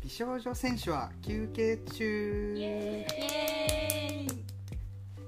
[0.00, 2.54] 美少女選手は休憩中。
[2.56, 4.28] イエーイ。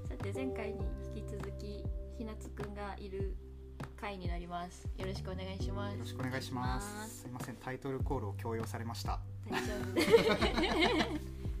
[0.07, 0.79] さて前回に
[1.15, 1.83] 引き続き
[2.17, 3.35] ひなつくんがいる
[3.99, 4.87] 回になります。
[4.97, 5.93] よろしくお願いします。
[5.93, 7.21] よろしくお願いします。
[7.21, 7.27] す。
[7.27, 9.19] いませんタイトルコールを強要されました。
[9.49, 11.11] 大丈夫。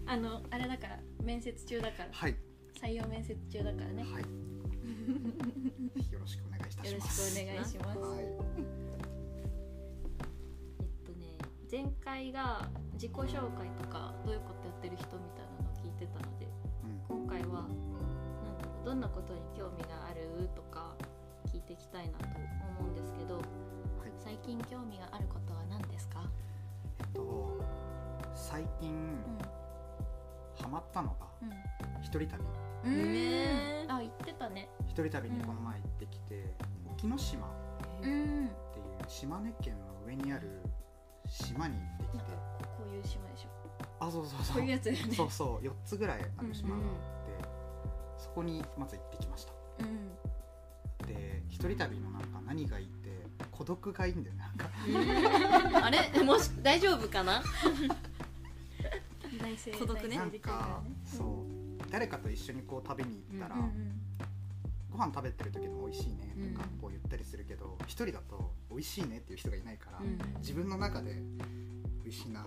[0.11, 2.09] あのあれだから面接中だから。
[2.11, 2.35] はい。
[2.81, 4.03] 採用面接中だからね。
[4.03, 4.23] はい。
[6.13, 7.99] よろしくお願いいたしよろますしくお願いします。
[7.99, 8.90] はい
[11.71, 13.25] 前回が自己紹
[13.55, 16.47] 介とかどういうことやってる人みたいなのを聞いてたので
[16.83, 17.17] うん。
[17.23, 20.95] 今回はなんだろうどんなことに興味があるとか
[21.47, 22.25] 聞いていきたいなと
[22.77, 23.43] 思うんですけどはい。
[24.17, 26.29] 最近興味があることは何ですか、
[26.99, 27.57] えっと
[28.35, 29.17] 最近
[30.61, 31.27] ハマったのが
[32.01, 32.43] 一人旅。
[32.83, 32.89] う
[33.87, 33.91] ん。
[33.91, 34.67] あ言ってたね。
[34.87, 36.53] 一人旅にこの前行ってきて
[36.91, 37.49] 沖ノ島っ
[38.01, 40.49] うんていう島根県の上にある
[41.31, 42.31] 島に行ってきて。
[42.31, 43.49] こういう島でしょ。
[43.99, 44.55] あそうそうそう。
[44.57, 45.15] こういうやつだよね。
[45.15, 46.81] そうそう4つぐらいある島があっ
[47.41, 47.47] て、
[48.17, 49.53] そこにまず行ってきました。
[49.79, 50.09] うん。
[51.07, 53.09] で一人旅のなんか何がいいって
[53.49, 54.41] 孤独がいいんだよね。
[54.41, 56.23] なんかあれ？
[56.23, 57.41] もし大丈夫かな？
[59.79, 60.17] 孤独ね。
[60.17, 60.95] なんかね。
[61.05, 61.89] そう。
[61.89, 64.00] 誰かと一緒にこう食べに行ったら、うんうん
[64.91, 70.17] ご飯食べてる時も美味しいねとかうんこう言ったりするけど一人だと美味しいねっていう人がいないから、うん。
[70.39, 71.15] 自分の中で
[72.03, 72.45] 美味しいな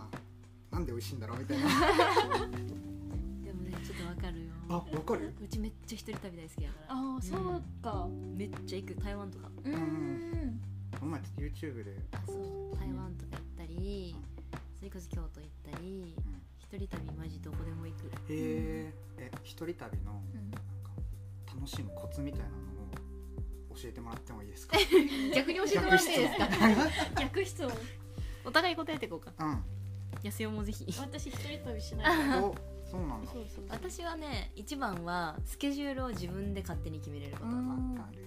[0.71, 1.65] なんで美味しいんだろうみたいな。
[3.45, 4.53] でもねちょっとわかるよ。
[4.69, 5.33] あわかる？
[5.43, 6.95] うちめっちゃ一人旅大好きだから。
[6.95, 8.09] ああそうか。
[8.37, 8.95] めっちゃ行く。
[8.97, 9.51] 台湾とか。
[9.65, 10.61] うんん
[10.99, 12.33] この前 YouTube で、あそ
[12.73, 14.15] う台湾とか行ったり
[14.79, 16.43] それこそ京都行ったりうん。
[16.59, 20.51] 一人旅マジどこでも行くへーえ一人旅のうん
[21.55, 24.77] 楽しむコツみたいなのを教えてもらってもいいですか？
[25.35, 26.39] 逆に教えてもらっていいです
[27.15, 27.21] か？
[27.21, 27.73] 逆質問。
[28.45, 29.33] お互い答えていこうか。
[29.39, 29.65] うん。
[30.23, 30.85] 安代もぜひ。
[30.99, 32.41] 私一人旅しない
[32.91, 33.31] そうなんだ。
[33.33, 37.95] そうそう私はね一番はスケジュールを自分で勝手に決めれることうん。
[37.95, 38.23] わかる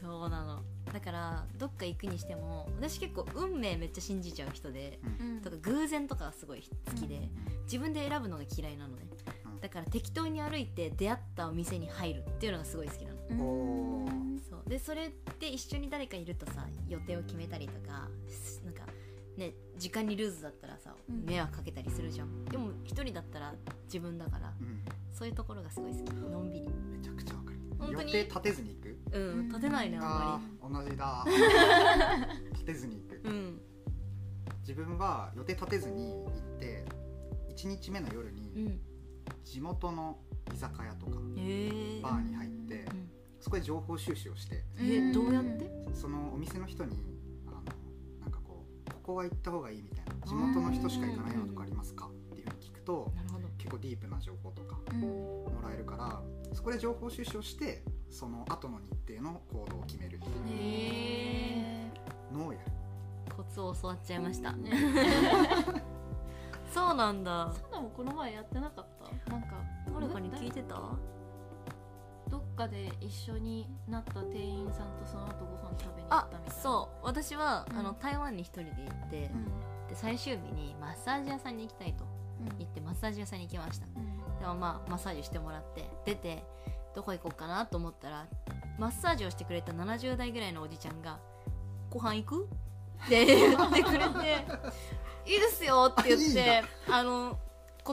[0.00, 0.62] そうなの。
[0.92, 5.40] だからどっか行くにしても私結構運命めっちゃ信じちゃう人でうん。
[5.42, 7.28] とか偶然とかがすごい好きで、
[7.64, 9.02] 自分で選ぶのが嫌いなのね。
[9.10, 9.17] うん
[9.60, 13.18] だから適当に歩いて出会ったお店に入るっていうのがすごい好きなの。
[14.48, 14.68] そう。
[14.68, 15.10] でそれ
[15.40, 18.82] で一緒に誰かいるとさ予定を決めたりとかすなんか
[19.36, 21.24] ね時間にルーズだったらさうん。
[21.24, 23.54] 迷惑かけたりするじゃん、でも一人だったら
[23.86, 24.80] 自分だからうん。
[25.12, 26.12] そういうところがすごい好き。
[26.14, 26.68] のんびり。
[26.68, 27.58] めちゃくちゃわかる。
[27.78, 28.98] 本当に予定立てずに行く？
[29.12, 31.24] うん立てないねああー同じだ。
[32.52, 33.18] 立てずに行く。
[33.20, 33.60] んまりうん。
[34.60, 36.84] 自分は予定立てずに行って
[37.56, 38.80] 1日目の夜うにん
[39.44, 40.18] 地元の
[40.54, 43.10] 居酒屋とかバーに入ってうん。
[43.40, 45.70] そこで情報収集をしてえどうやって？
[45.94, 46.96] そのお店の人に
[47.46, 47.62] あの
[48.20, 52.06] なんかこうここは行った方がいいみたいな地元の人しか行かないようなとこありますか？
[52.06, 53.12] っていうふうに聞くと
[53.58, 55.00] 結構ディープな情報とかうん。
[55.00, 56.20] もらえるから
[56.54, 60.30] そこで情報収集をしてその後の日程の行動を決めるってい
[62.32, 62.72] うのをやる。
[63.36, 64.52] コツを教わっちゃいました。
[64.52, 64.72] ね。
[66.74, 67.52] そうなんだ。
[67.54, 68.97] サナもこの前やってなかった
[69.28, 69.48] なんか
[69.92, 70.76] 誰かに聞いてた
[72.30, 76.62] どっかで一緒になった店員さんとその後ご飯食べに行あったみたいな。
[76.62, 77.06] そう。
[77.06, 77.78] 私は、うん。
[77.78, 79.44] あの台湾に一人で行って、うん。
[79.88, 82.04] で最終日にマッサージ屋さんに行きたいと
[82.40, 82.58] うん。
[82.58, 83.86] 言ってマッサージ屋さんに行きました。
[83.86, 84.18] うん。
[84.38, 86.44] でもまあマッサージしてもらって出て
[86.94, 88.26] どこ行こうかなと思ったら
[88.78, 91.18] マッサージをしてくれた70代ぐらいのおじちゃんが
[91.90, 92.48] 「ご飯行く?」
[93.06, 94.46] って言ってくれて
[95.26, 97.38] 「いいですよ」って言っいいあの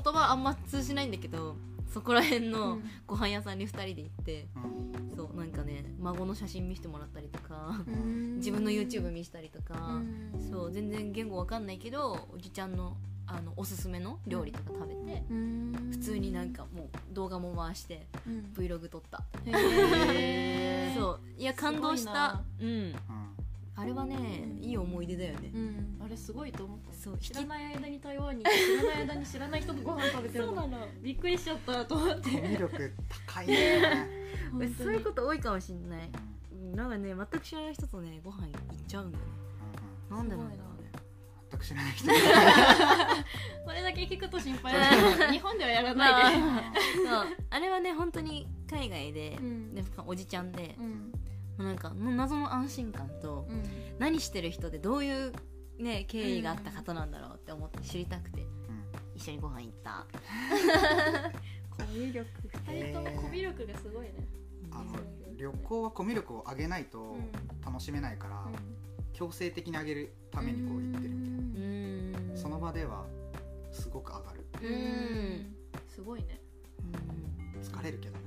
[0.01, 1.56] 言葉あんま通じないんだけど
[1.94, 2.83] そこら辺うのん。
[3.07, 5.16] ご飯屋さんに2人で行ってうん。
[5.16, 8.35] そうなんかね孫の写真見せてもらったりとかうん。
[8.35, 10.01] 自分の YouTube 見せたりとか、
[10.34, 10.50] うん。
[10.51, 12.97] そう全然言語わかんないけどおじちゃんの
[13.28, 15.72] あのおすすめの料理とか食べて、うん。
[15.91, 18.51] 普通になんかもう動画も回してうん。
[18.55, 21.00] Vlog 撮った、へー。
[21.00, 22.43] そういや感動した。
[22.59, 22.67] うん。
[22.67, 22.96] うん
[23.77, 24.16] あれはね
[24.61, 25.99] いい思い出だよね、うん。
[26.05, 26.93] あれすごいと思った。
[26.93, 30.53] そう知らない間に台湾に行って知らない間に知らない人とご飯食べてるの。
[30.67, 30.87] の。
[31.01, 32.29] びっくりしちゃったと思って。
[32.31, 32.93] コミュ力
[33.27, 34.07] 高いね、
[34.51, 34.73] 本当に。
[34.75, 36.09] そういうこと多いかもしんない。
[36.53, 38.51] うんなんかね全く知らない人とねご飯行っ
[38.87, 39.31] ちゃうんだよね。
[40.11, 40.91] うんなんでなんだろうね。
[41.51, 42.07] 全く知らない人。
[43.66, 44.89] これだけ聞くと心配だ。
[45.17, 46.39] けど日本ではやらないで。
[47.05, 47.25] そう。
[47.49, 49.75] あれはね本当に海外で、うん。
[49.75, 51.11] でおじちゃんでう、ん
[51.57, 53.63] なんか謎の安心感と、うん。
[53.99, 55.34] 何してる人でどういう
[55.79, 58.47] ね経緯があった方なんだろうって思って知りたくてうん。
[59.16, 60.05] 一緒にご飯行った。
[61.69, 62.28] コミュ力
[62.69, 64.13] 二人ともコミュ力がすごいね。
[64.72, 67.31] あのうん旅行はコミュ力を上げないとうん。
[67.66, 68.46] 楽しめないから、
[69.13, 72.37] 強制的に上げるためにこう言ってるみたいな、うーん。
[72.37, 73.05] その場では
[73.72, 74.46] すごく上がる。
[74.61, 75.55] うん。
[75.90, 76.40] すごいね。
[77.55, 77.61] うん。
[77.61, 78.24] 疲れるけどね、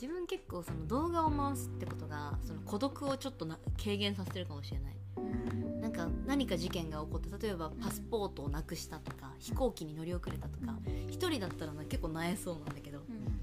[0.00, 4.94] 自分結構その動画を回すってことがその孤独をちょっとな軽減させるかもしれない。
[5.16, 10.74] うんなんか何か事件が起こって例えばパスポートをなくしたとか飛行機に乗り遅れたとか
[11.08, 13.14] 一人だったらな結構なえそうなんだけどうん。
[13.14, 13.40] ん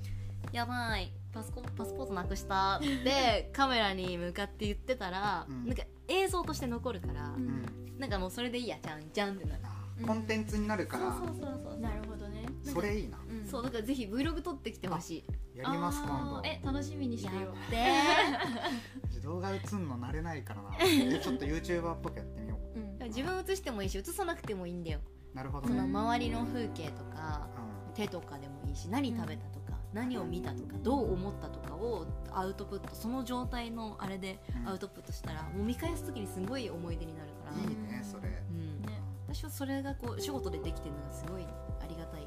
[0.51, 5.65] やばいパスコパスポートなくしたって カメラに向かって言ってたら、うん。
[5.65, 7.65] なんか映像として残るから、うん。
[7.97, 9.61] なんかもうそれでいいやじゃんじゃんってなる、
[10.05, 11.11] コンテンツになるから。
[11.11, 11.79] そうそうそうそう。
[11.79, 13.17] なるほどねそれいいな。
[13.27, 13.45] うん。
[13.45, 15.23] そうだからぜひ Vlog 撮ってきてほしい
[15.55, 16.41] やります今度。
[16.43, 19.19] え楽しみにしてよやって。
[19.23, 20.69] 動画映んの慣れないからな。
[20.79, 22.79] え ちょっと YouTuber っぽくやってみよう。
[22.79, 23.07] ん。
[23.07, 24.99] 自分映してもいいし映さなくてもいいんだよ。
[25.33, 25.67] うなるほど。
[25.67, 27.47] そのね、周りの風景とか
[27.93, 34.67] 手とかでもいいし何食べたとか、何を見たとかどう思ったとかをアウトプットその状態のあれでうん。
[34.67, 41.45] アウトプットしたらもう見返す時にすごい思い出になるから、いいねそれ、うん、ね私はそれがこう仕事でできてるのがすごい
[41.79, 42.24] ありがたい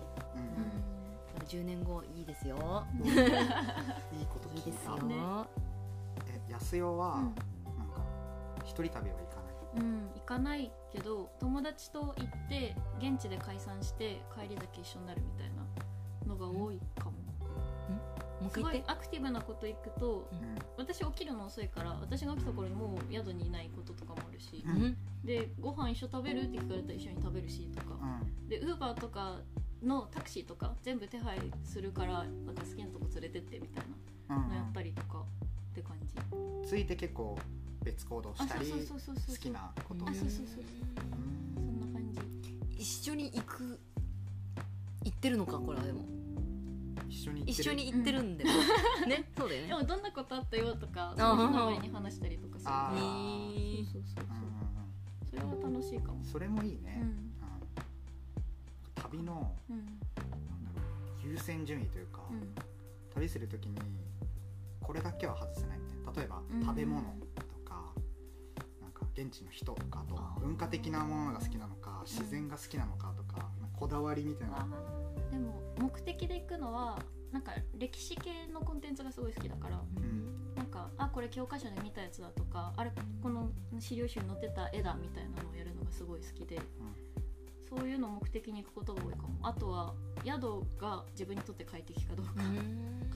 [1.49, 2.85] 10年後いいですよ。
[3.01, 3.07] うん。
[3.09, 4.69] いいこと聞いた。
[4.69, 5.15] いいですよ、ね。
[6.49, 7.23] え安代は、うん。
[7.79, 8.03] なんか
[8.65, 9.77] 一人旅は行かない？
[9.77, 17.13] うん行かないけど友達と行って現地で解散して帰りだけ一緒になるみたいなのが多いかも。
[18.41, 20.59] もうすごいアクティブなこと行くとうん。
[20.77, 24.97] 私起きるの遅いから私が起きた頃にもう宿にいないこととかもあるしううん。
[25.25, 27.97] でご飯一緒食べるって聞かれたら一緒に食べるしとか。
[28.01, 28.49] うん。
[28.49, 29.41] でウーバーとか
[29.83, 33.85] のタクシーとか全部手配するからなんか好きなとこ連れてってみたい
[34.31, 35.21] うんなのやったりとか
[35.73, 35.97] って感
[36.63, 36.69] じ。
[36.69, 37.39] ついて結構
[37.85, 39.37] 別行動あしたりそうそうそうそうそう。
[39.37, 40.05] 好きなこと。
[40.05, 40.65] をるそうそうそう。
[41.55, 42.21] そんな感じ。
[42.83, 43.79] 一緒に行く
[45.05, 46.01] 行ってるのかこれはでも。
[47.09, 47.63] 一緒に行ってる。
[47.63, 48.51] 一緒に行ってるんだよ、
[49.07, 49.69] ねそうだよね。
[49.69, 54.83] でもどんなことあったよとかあその日の終わりに話したりとかするそうそうそううんう。
[54.83, 56.19] んそれは楽しいかも。
[56.19, 57.28] うんそれもいいね、うんうん
[59.11, 59.77] 旅のうん。
[59.77, 60.83] なんだろ
[61.25, 62.55] う優先順位というか、うん。
[63.15, 63.79] 旅するときに
[64.81, 66.21] これだけは外せないみたいな。
[66.21, 66.63] 例えばうん。
[66.63, 67.03] 食べ物
[67.35, 67.93] とか、
[68.81, 74.67] なんか現地の人とかあと文化的なものが好きなのか自然が好きなのかとかこだわりみたいな。
[75.31, 76.99] でも目的で行くのは
[77.33, 79.83] なんか歴史系のコンテンツがすごい好きだから。
[79.97, 80.55] うん。
[80.55, 82.91] なんかあこれ教科書で見たやつだとかあれ
[83.23, 86.61] この資料集に載ってた絵だみたいなのをやるのがすごい好きで、
[87.69, 89.39] そういうのを目的に行くことが多いかも。
[89.43, 89.95] あとは
[90.25, 92.33] 宿が自分にとって快適かどうか、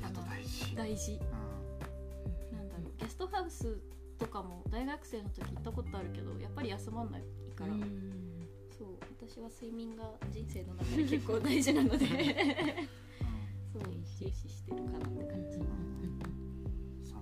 [0.02, 1.12] あと大事、大事。
[1.12, 3.00] うなんだろう。
[3.00, 3.78] ゲストハウス
[4.18, 7.22] とかも大学生の時行ったことあるけどやっぱり休まんない
[7.56, 7.72] から、
[8.78, 8.88] そう。
[9.26, 12.06] 私は睡眠が人生の中で結構大事なので。
[13.72, 13.82] そう
[14.22, 16.18] 重視してるかなって感じ、んうん。
[17.02, 17.16] さ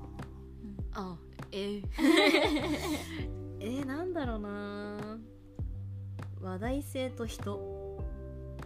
[0.95, 1.17] あ
[1.53, 1.85] えー、
[3.61, 5.21] えー、なんだろうな
[6.41, 8.03] 話題性と人。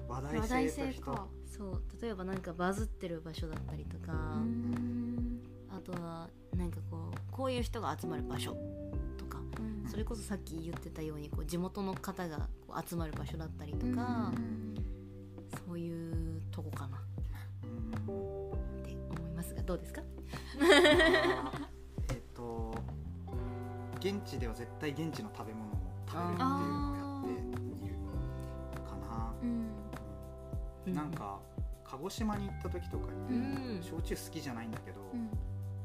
[0.08, 0.94] あ話題性と人。
[0.94, 1.82] 性かそう。
[2.00, 5.40] 例えばなんかバズってる場所だったりとか、うん。
[5.70, 8.56] あとはなんかこうこういう人が集まる場所
[9.18, 9.38] とか。
[9.58, 9.88] うん。
[9.88, 14.74] それこそさっき言ってたようにこう地元の方がこう集まる場所だったりとか、うん。
[15.66, 17.00] そういうとこかな。
[17.62, 20.02] うんって思いますがどうですか？
[22.08, 22.74] えっと
[23.98, 26.48] 現地では絶対現地の食べ物を食べるっていう
[32.04, 33.38] 鹿児島に行った時とかうに、
[33.78, 33.82] ん。
[33.82, 35.30] 焼酎好きじゃないんだけど、うん。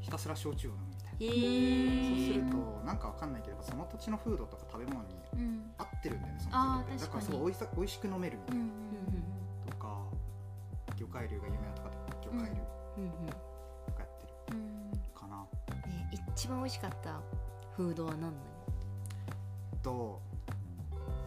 [0.01, 5.71] ひたすら焼酎を飲むみたいな、そうするとなんかわかんないけどその土地の風土とか食べ物にうん。
[5.77, 8.69] 合ってるんだよねその風土ってだからすごいおいさ美味しく飲めるみたいな、うん
[9.69, 9.97] とか
[10.97, 11.89] 魚介類が有名なとか
[12.21, 14.99] 魚介類とかやってるうん。
[15.15, 15.37] かな、
[15.87, 17.21] ね一番美味しかった
[17.77, 18.33] フードは何なの？
[19.81, 20.21] と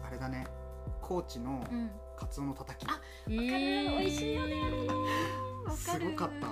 [0.05, 0.45] あれだね。
[1.01, 1.89] 高知のうん。
[2.15, 3.01] カツオのたたき、あ
[3.37, 3.63] わかる。
[3.63, 4.61] え美味しいよね
[5.65, 6.47] あれすごかった。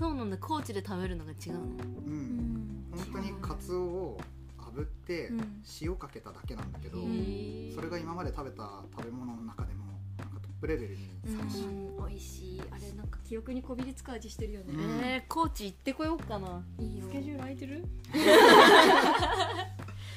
[0.00, 0.38] そうなんだ。
[0.38, 1.58] 高知で食べるのが違うの。
[1.60, 1.66] うん。
[1.68, 2.84] うん。
[2.92, 4.20] 本当にカツオを
[4.58, 5.62] 炙ってうん。
[5.82, 7.74] 塩かけただけなんだけど、へー。
[7.74, 9.84] それが今まで食べた食べ物の中でも
[10.18, 11.68] なんかトップレベルに最新、
[11.98, 12.08] うん。
[12.08, 12.62] 美味しい。
[12.70, 14.80] あれなんか記憶にこびりつく味してるよね、うん。
[15.04, 16.62] えー、高知行ってこようかな。
[16.78, 17.04] いいよ。
[17.04, 17.84] スケジュール空いてる？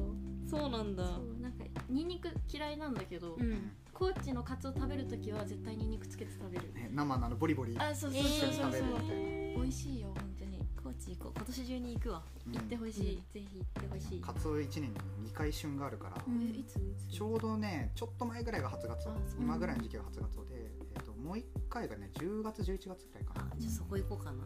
[0.49, 1.03] そうなんだ。
[1.05, 6.71] そうなんかニンニク嫌いなんだけど、うん高知のカツオ食べるときは絶対ニンニクつけて食べる。
[6.73, 8.53] ね、生のあのボリボリあそうそうえーそう。
[8.53, 9.61] そう食べるみたいな。
[9.63, 10.61] 美味しいよ本当に。
[10.83, 11.31] 高知行こう。
[11.35, 12.21] 今年中に行くわ。
[12.45, 12.53] うん。
[12.53, 14.21] 行ってほしい、ぜひ行ってほしい。
[14.21, 14.89] カツオ1年に
[15.31, 16.75] 2回旬があるから、うんいつ？
[16.75, 17.17] いつ？
[17.17, 19.41] ちょうどねちょっと前ぐらいが初ガツオあそう。
[19.41, 20.49] 今ぐらいの時期が初ガツオで、
[20.95, 24.39] えっともう1回がね10月11月ぐらいかな、あじゃあそこ行こうかな、ね、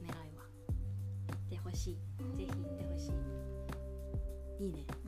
[0.00, 0.44] う狙いは。
[1.28, 1.94] 行ってほしい。
[2.36, 3.10] ぜひ行ってほし
[4.60, 4.86] い、いいね。
[4.88, 4.99] うん、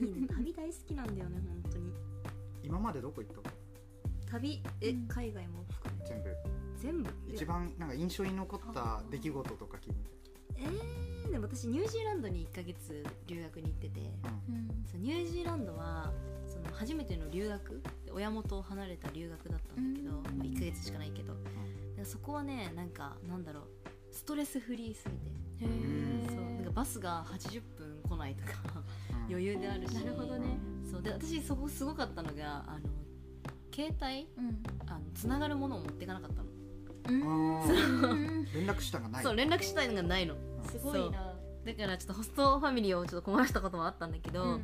[0.00, 0.28] いいね。
[0.34, 1.92] 旅大好きなんだよね本当に。
[2.62, 3.54] 今までどこ行ったの？
[4.30, 5.06] 旅え、うん。
[5.08, 6.36] 海外も含め全部。
[6.76, 7.10] 全部？
[7.32, 10.16] 一番なんか印象に残った出来事とか聞いて
[10.58, 14.00] えー、でも私ニュージーランドに1ヶ月留学に行ってて。
[14.48, 14.68] うん。
[14.90, 16.12] そうニュージーランドは
[16.46, 17.82] その初めての留学
[18.12, 20.22] 親元を離れた留学だったんだけど、うん。
[20.38, 21.34] まあ、1ヶ月しかないけど。
[21.96, 23.64] でそこはねなんかなんだろう
[24.12, 25.64] ストレスフリーすぎて。
[25.64, 28.52] へえそうなんかバスが80分来ないとか。
[28.76, 28.84] うん
[29.28, 29.94] 余裕であるし。
[29.94, 30.58] なるほどね。
[30.90, 31.02] そう。
[31.02, 32.88] で私そこすごかったのがあの
[33.74, 34.62] 携帯うん。
[34.86, 36.48] あのつながるものを持っていかなかったの、
[37.08, 38.44] うん。
[38.54, 39.22] 連絡手段がない。
[39.22, 39.94] そう連絡したいの。
[39.94, 40.34] がないの
[40.70, 41.34] すごいな。
[41.64, 44.62] だからちょっとホストファミリーをちょっと困らしたこともあったんだけど、うん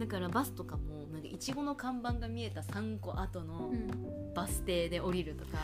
[0.00, 4.10] だからバスとかもなんかいちごの看板が見えた3個後のうん。
[4.34, 5.58] バス停で降りるとか、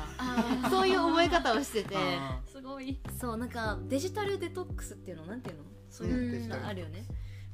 [0.69, 1.95] そういう覚え方をしてて。
[1.97, 2.99] あすごい。
[3.21, 5.63] そうなんかデジタルデトックスっていうのなんていうの？
[5.89, 7.05] そういうのあるよね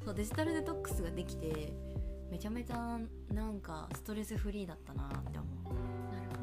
[0.04, 1.72] そうデジタルデトックスができて
[2.30, 2.98] めちゃめちゃ
[3.32, 5.74] なんかストレスフリーだったなって思う、
[6.14, 6.42] なるほ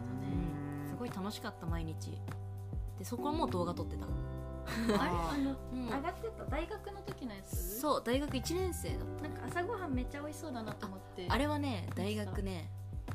[0.83, 2.11] うん、すごい楽しかった毎日。
[2.97, 4.05] でそこはもう動画撮ってた。
[4.05, 4.17] どね
[4.99, 5.85] あれ あのうん。
[5.85, 7.79] 上がってた大学の時のやつ？
[7.79, 11.25] そう大学1年生だっなんか朝ごはんめっちゃ美味しそうだなと思って。
[11.27, 12.69] たあれはね大学ね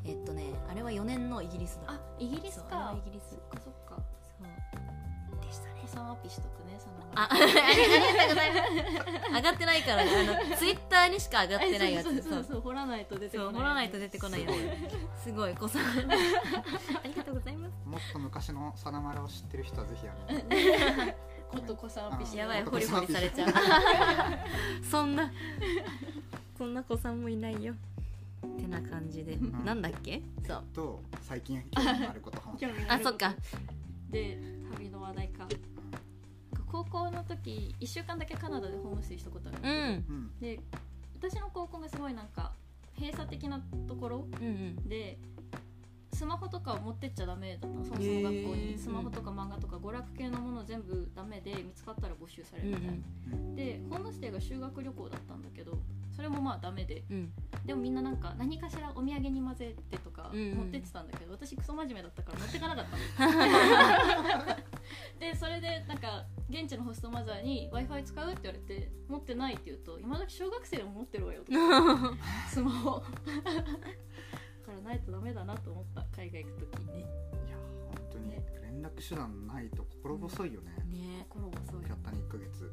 [0.04, 1.92] えっとねあれは4年のイギリスだ。
[1.92, 2.94] あイギリスか。
[2.98, 3.30] イギリス。
[3.30, 3.93] そっかそっか
[6.14, 9.35] したね子さんアピしとくねそのあ、 ありがとうございます。
[9.35, 12.04] 上がってないから、あの、ツイッターにしか上がってないやつ。
[12.04, 14.49] そうそうそうそう掘らないと出てこない掘らないと出てこないや
[15.18, 15.23] つ。
[15.25, 15.83] すごい、子さん。
[15.83, 15.87] あ
[17.04, 17.75] りがとうございます。
[17.87, 21.06] もっと昔のさなまらを知ってる人はぜひあの
[21.54, 23.49] もっと子さんアピしやばい、うんホリホリされちゃう。
[24.85, 25.33] そんな、
[26.59, 27.75] そんな子さんもいないよ。
[28.44, 30.21] ってな感じで、んなんだっけ？
[30.47, 30.64] そう。
[30.75, 33.35] と最近興味のあること話あ、そっか。
[34.11, 34.38] で
[34.73, 35.47] 旅の話題か
[36.75, 39.90] 高校の時1週間だけカナダでホームステイしたことあるんだけどうん。
[39.90, 40.59] うんで
[41.16, 42.52] 私の高校がすごいなんか
[42.99, 44.88] 閉鎖的なところうんうん。
[46.14, 52.97] でスマホとかを持ってっちゃダメだったのそもそも学校へにースマホとか漫画とか娯楽系のもの全部ダメで見つかったら没収されうんうるみたい
[53.33, 53.56] な、ん。
[53.56, 55.76] でホームステイが修学旅行だったんだけど
[56.14, 57.02] それもまあダメで。
[57.11, 57.33] うん。
[57.66, 60.59] でもみんななんか何かしらお土産に混ぜてとかうんうん。
[60.59, 62.85] 持ってってたんだけど、私クソ真面目だったから持ってかなかっ
[63.16, 64.56] たの。
[65.18, 72.14] でそれでなんか現地のホストマザーに w i f i 使うって言われて持ってないって言うと今時小学生でも持ってるわよとか。
[72.49, 73.02] スマホ
[74.85, 77.00] ないとダメだなと思った海外行く時に。
[77.00, 77.03] い
[77.50, 77.57] や
[77.88, 81.26] 本当に連絡手段ないと心細いよね、ね。
[81.29, 82.71] 心がそうよたったの1ヶ月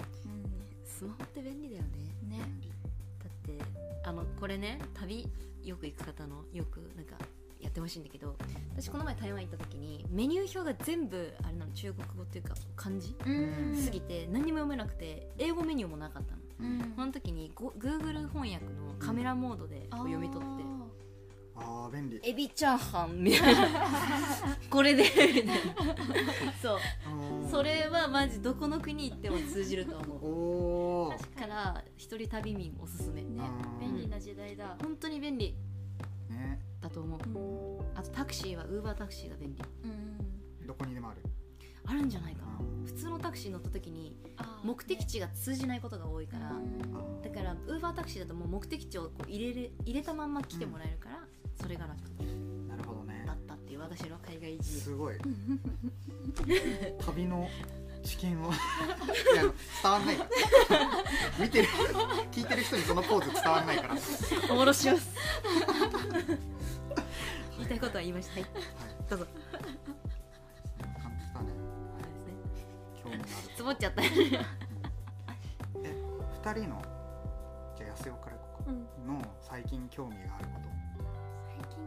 [0.83, 1.89] スマホって便利だよね。
[2.27, 2.43] ね。
[2.45, 2.69] 便利。
[2.69, 5.27] だってあのこれね旅
[5.63, 7.15] よく行く方のよくなんか
[7.61, 8.35] やってほしいんだけど
[8.75, 13.75] 私この前台湾行った時にメニュー表が全部あれなの中国語っていうか漢字うん。
[13.75, 16.41] すぎて何にも読めなくて英語メニューもなかったの。
[16.59, 16.93] うん。
[16.95, 20.63] その時にゴ Google 翻訳のカメラモードでこう読み取って
[21.55, 23.61] あー便利「エビチャーハン」みたいな。
[24.69, 25.53] これでみたいな。
[26.61, 26.77] そう。
[27.05, 27.49] あー。
[27.49, 30.19] それはマジどこの国行っても通じると思う。
[30.25, 33.21] おお確かから一人旅民おすすめ。
[33.21, 35.55] にねあー便利な時代だ、本当に便利。
[36.29, 36.61] ね。
[36.79, 37.19] だと思う。
[37.19, 37.97] うん。
[37.97, 39.61] あとタクシーはウーバータクシーが便利。
[39.83, 40.67] うん。
[40.67, 41.21] どこにでもある。
[41.85, 42.45] あるんじゃないか。
[42.45, 42.85] なうん。
[42.85, 46.53] 普通のタクシー乗った時にあー目的地が通じないことが多いから、
[47.23, 51.19] だからウーバータクシーだともう目的地をこう入れる入れたまんま来てもらえるから、
[51.61, 51.95] それが楽。
[52.67, 53.23] なるほどね。
[53.25, 55.15] だったっていう私の海外事すごい。
[57.05, 57.47] 旅の
[58.03, 58.51] 知見を。
[58.51, 58.53] い
[59.35, 59.43] や
[59.83, 60.17] 伝わんない。
[61.39, 61.67] 見てる
[62.31, 63.99] 聞いてる人にそのポーズ伝わんないから、はい、
[64.49, 65.09] おもろします。
[67.57, 68.41] 言いたいことは言いました。
[68.41, 68.49] はい。
[69.09, 69.27] どうぞ。
[71.01, 71.47] 感じだね。
[73.03, 73.27] 興味のある。
[73.55, 74.01] つぼっちゃった。
[74.03, 74.07] え
[76.43, 76.81] 二人の？
[77.77, 78.71] じゃあ安代からいこうか。
[78.71, 78.87] うん。
[79.07, 80.70] の最近興味があること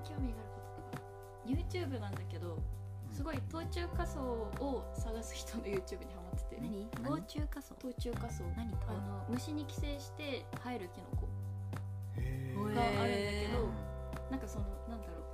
[0.05, 2.59] 興味があること YouTube なんだけど
[3.15, 6.61] すごい冬中仮装を探す人の YouTube にハマってて。
[6.61, 6.89] 何？
[7.01, 7.05] 何？
[7.05, 8.69] 防虫仮装冬中仮装何？
[8.89, 11.29] あの虫に寄生して生えるキノコ
[12.75, 13.69] があるんだへけど
[14.31, 15.25] なんかそのなんだろう。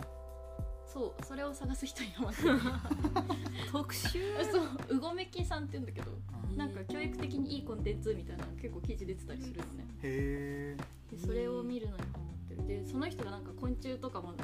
[0.85, 2.49] そうそれを探す人にハマってて。
[3.73, 4.09] 特集
[4.53, 6.12] そううごめきさんって言うんだけど
[6.50, 6.57] うん。
[6.59, 9.85] なんか教育的にいいコンテンツみたいなの結構記事出てたりするのね。
[10.03, 10.77] へえ
[11.11, 12.67] でそれを見るのにハマってる。
[12.67, 14.35] でその人がなんか昆虫とかも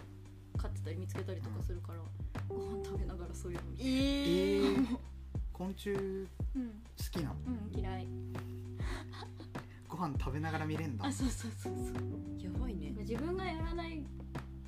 [0.66, 2.00] 飼ってたり見つけたりとかするから、
[2.48, 3.84] ご飯食べながらそういうの見て。
[3.84, 4.98] ええー、ー、
[5.52, 5.98] 昆虫好
[6.56, 7.36] うんきなの？
[7.46, 8.08] うん嫌い。
[9.88, 11.06] ご飯食べながら見れんだ。
[11.06, 11.94] あそうそうそうそう。
[12.42, 12.92] やばいね。
[12.98, 14.04] 自分がやらない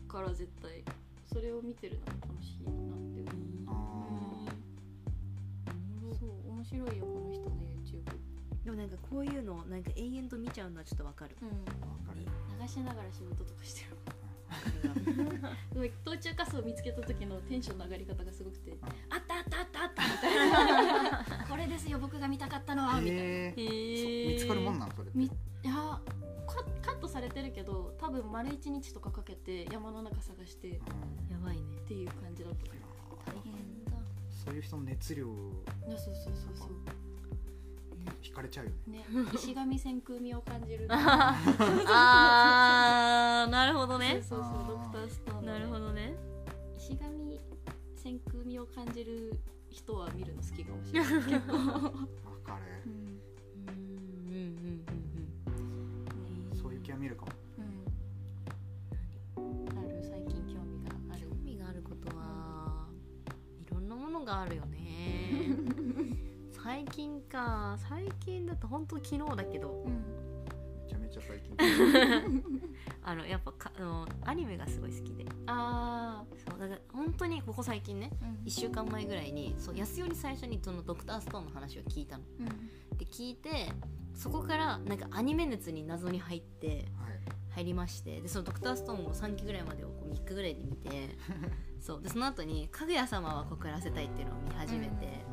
[0.07, 0.85] から絶対
[1.33, 3.33] それを見てるのが楽しいなって
[3.67, 3.67] 思う。
[3.67, 3.73] あ
[6.21, 8.05] そう面白いよこの人の YouTube
[8.65, 11.37] でもねなんかこういうのをなんか永遠と見ちゃうのはちょっとわかる。
[11.43, 11.49] うん。
[11.49, 11.55] わ
[12.07, 12.21] かる。
[12.61, 13.97] 流しながら仕事とかしてる
[15.73, 18.77] すごい途中カスを見つけた時のテンションの上がり方がすごくて
[19.11, 23.23] 「あったあったあったあった」みたいな「これですよ僕が見たかったのは」みたいな。
[23.23, 25.09] へえへ見つかるもんなのそれ。
[25.09, 25.31] ってみい
[25.63, 26.01] や
[26.47, 30.81] カカットされてるけど多分丸一日とかかけて山の中探して
[31.31, 31.63] やばいね。
[31.87, 33.33] ていう感じだった。
[33.33, 33.99] 大変だ。
[34.31, 37.08] そういう人の熱量そうそうそうそう
[38.23, 38.99] 惹かれちゃうよね。
[38.99, 40.87] ね石神千空味を感じる。
[40.91, 44.21] あーなるほどね。
[44.23, 46.15] そうそうそうドクターストーンのなるほどね。
[46.77, 47.41] 石神
[47.97, 49.33] 千空味を感じる
[49.71, 51.63] 人は見るの好きかもしれない結構、 わ
[52.45, 52.83] かる。
[52.87, 52.93] うん。
[52.93, 52.95] う
[53.71, 54.85] んうんうん
[56.51, 57.33] うんそういう気は見るかも。
[59.37, 60.03] うん、ある？
[60.03, 61.29] 最近興味がある？
[61.29, 62.87] 興味があることは
[63.67, 64.65] いろんなものがあるよ
[66.99, 67.79] 近か。
[67.89, 69.85] 最近だと本当昨日だけど。
[69.87, 70.05] うん。
[70.85, 71.55] めちゃめちゃ最近。
[73.05, 75.25] あのやっぱかあのアニメがすごい好きで。
[75.47, 78.35] あそうだから本当にここ最近ねーうん。
[78.45, 82.25] 1週間前ぐらいにそう安代に最初にそのドクターストーンの話を聞いたの。
[82.41, 82.99] うん。
[82.99, 83.73] で聞いて
[84.13, 87.19] そこからなんかアニメ熱に謎に入ってはい。
[87.51, 91.17] 入りましてでそのドクターストーンを3期ぐらいまでをこう3日ぐらいで見て
[91.81, 95.25] そうでその後に「かぐや様は告らせたい」っていうのを見始めて、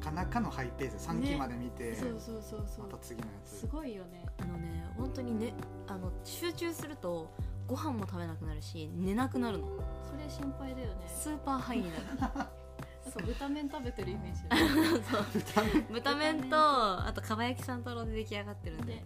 [0.00, 2.86] なかなかのハイペース3期まで見て、そうそうそうそう。
[2.86, 3.60] また次のやつ。
[3.60, 4.24] すごいよね。
[4.38, 5.54] あのね本当にね
[5.86, 7.30] あの集中すると
[7.66, 9.66] ご飯も食べなくなるし寝なくなるの。
[9.66, 11.06] それ心配だよね。
[11.06, 12.04] スーパーハイになる。
[12.20, 12.50] なんか
[13.26, 14.42] 豚麺食べてるイメージ
[15.90, 16.48] 豚麺。
[16.48, 19.04] とあとかば焼き三太郎で出来上がってるんで、ね。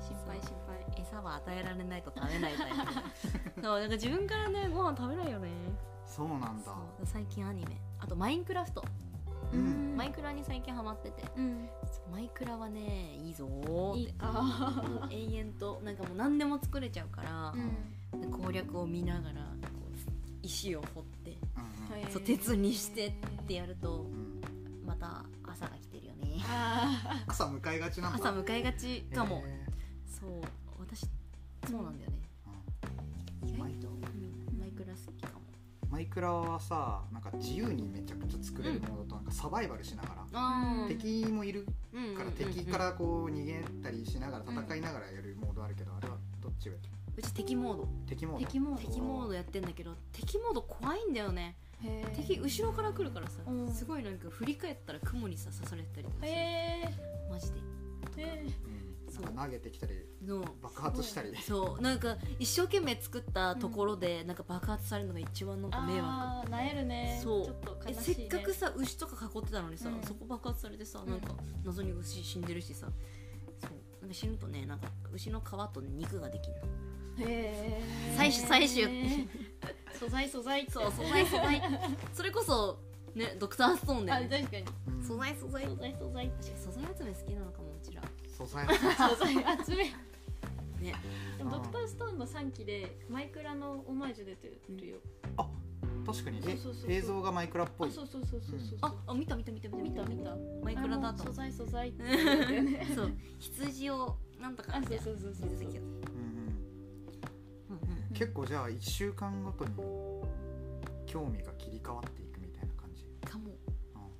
[0.00, 0.08] 私。
[0.08, 0.74] 心配心配。
[1.02, 2.70] 餌は与えられないと食べないタイ
[3.54, 3.62] プ。
[3.62, 5.48] そうなんか自分からねご飯食べないよね。
[6.06, 6.74] そうなんだ。
[7.04, 7.80] 最近アニメ。
[7.98, 8.84] あとマインクラフト、
[9.54, 9.96] うん。
[9.96, 11.22] マイクラに最近ハマってて。
[11.36, 11.68] うん。
[12.10, 14.00] マイクラはねいいぞーって。
[14.00, 14.14] いい。
[14.18, 18.30] あもう永遠となんかもう何でも作れちゃうからー、うん。
[18.30, 19.94] 攻略を見ながらこう
[20.42, 21.38] 石を掘って
[22.02, 23.12] うんそう鉄にしてっ
[23.46, 24.40] てやるとうん
[24.86, 26.42] また朝が来てるよね。
[26.46, 28.18] あ朝迎えがちなんだ。
[28.18, 29.36] 朝迎えがちかも。
[29.38, 29.40] へ
[30.06, 30.30] そう
[30.78, 31.06] 私
[31.68, 32.18] そうなんだよね。
[33.42, 33.54] ーうん。
[33.54, 33.88] 意外と、
[35.94, 41.64] マイクラはさなんか自由にめちゃくちゃ作れるものだとなんかサバイバルしながら、あ敵もいる
[42.16, 46.74] から敵かうらこう逃げたりしながら戦いながらやるモードあるけど、あれはどっちが
[47.22, 47.88] ち敵モード。
[48.08, 48.44] 敵モード？
[48.44, 48.88] 敵モード。
[48.88, 49.34] 敵モード。
[49.34, 51.54] やってんだけど敵モード怖いんだよね。
[52.16, 53.72] 敵後ろから来るからさうん。
[53.72, 56.28] すごいなんか振り返ったら雲にさ刺されたりとかする。
[56.32, 56.92] へ
[57.30, 57.58] マジで
[59.22, 61.34] なんか投げてきたりの爆発したり。
[61.42, 61.82] そう。
[61.82, 66.04] なんか一生懸命作ったところでなんか爆発されるのが一番なんか迷惑。
[66.06, 67.20] あーなえるね。
[67.22, 67.44] そう。
[67.44, 70.02] ちょっとえ悲しい、ね、せっかくさ牛とか囲ってたのにさ、うん。
[70.02, 71.10] そこ爆発されてさうん。
[71.10, 72.88] なんか謎に牛死んでるしさ
[73.60, 73.70] そう。
[74.00, 76.56] なんか死ぬとねなんか牛の皮と肉ができる
[77.24, 77.30] の。
[77.30, 78.18] へー。
[78.18, 79.28] 採取採取。
[79.98, 81.62] 素材素材そう素材素材。
[82.12, 82.78] それこそ
[83.14, 84.38] ねドクターストーンだあよね。
[84.40, 84.64] 確かに。
[84.98, 85.04] うん。
[85.04, 85.64] 素材素材。
[85.66, 88.02] 素材素材確かに素材集め好きなのかもうちら
[88.36, 89.84] 素材素材集め
[90.80, 90.94] ね
[91.38, 94.96] でもドクターストーンの3期でマイクラのオマージュ出てるよ、
[96.04, 105.90] 確かにえそうそうそうそう映像がマイクラっぽいそうそうそうそうそう、ああ見た見た見た見た見た見たマイクラだと素材素材ってってねそう羊をなんとかあそうそうそうそう水滴をううん
[107.76, 109.70] うん結構じゃあ1週間ごとに
[111.06, 112.23] 興味が切り替わって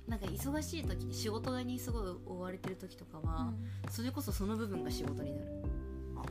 [0.07, 3.53] なんか忙しい時に仕事にすごい追われてる時とかは、
[3.89, 5.63] それこそその部分が仕事になる。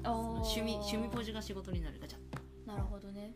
[0.05, 2.19] 趣味趣味ポジが仕事になるガチャ
[2.67, 3.33] なるほどね、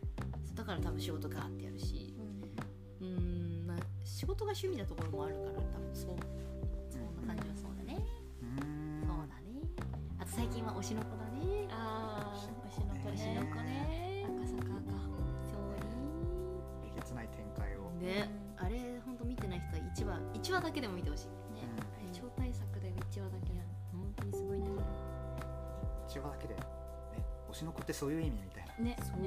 [0.55, 2.13] だから多分仕事ガーってやるし。
[3.01, 3.07] うん。
[3.07, 6.15] うーんまあ仕事が趣味なところもあるから多分そう。
[6.89, 8.05] そんな感じはそうだね、
[8.41, 8.63] うー
[9.03, 9.07] ん。
[9.07, 9.61] そうだね。
[10.19, 11.67] あと最近は推しの子だね。
[11.71, 13.13] ああ推しの子ね。
[13.13, 14.25] 推しの子ね。
[14.25, 14.79] 赤坂か
[15.51, 15.61] そう
[16.85, 18.29] えげつない展開を、ねね、
[18.61, 19.61] あれ本当見てない
[19.95, 21.25] 人は1話1話だけでも見てほしい。
[21.55, 21.79] ね、うん。
[21.79, 23.49] あれ超大作で1話だけ。
[23.91, 25.09] 本当にすごいんだから
[26.09, 26.61] 1話だけで、ね、
[27.51, 28.85] 推しの子ってそういう意味みたいな。
[28.85, 29.17] ねそう。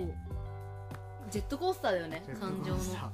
[1.31, 2.79] ジェットコースターだよね感情の。
[2.79, 3.11] さ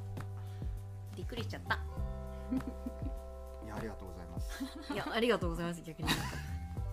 [1.16, 1.74] びっくりしちゃった。
[3.64, 4.64] いやありがとうございます。
[4.94, 6.08] いやありがとうございます逆に。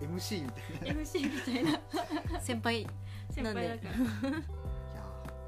[0.00, 1.00] MC みたいな。
[1.00, 1.80] い MC みたいな。
[2.40, 2.86] 先輩。
[3.30, 4.30] 先輩だから。
[4.30, 4.44] や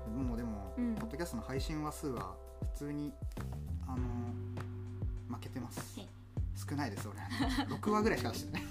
[0.09, 0.95] もうでも、うん。
[0.95, 3.13] ポッドキャストの配信話数は普通に
[6.69, 7.19] 少ないです俺。
[7.77, 8.63] 6話ぐらいしかしてない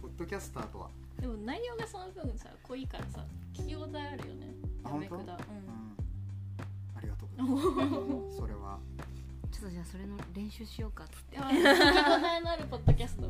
[0.00, 0.88] ポッドキャスターとは。
[1.20, 4.46] でも内容がその分さ濃いからさ聞き応えあるよね。
[4.84, 5.16] あやめくだ。
[5.18, 5.26] うん。
[5.26, 8.36] ありがとうございます。
[8.38, 8.78] それは。
[9.50, 11.36] ちちょっとじゃあそれの練習しようかっつって。
[11.36, 13.28] 聞き応えのあるポッドキャスト。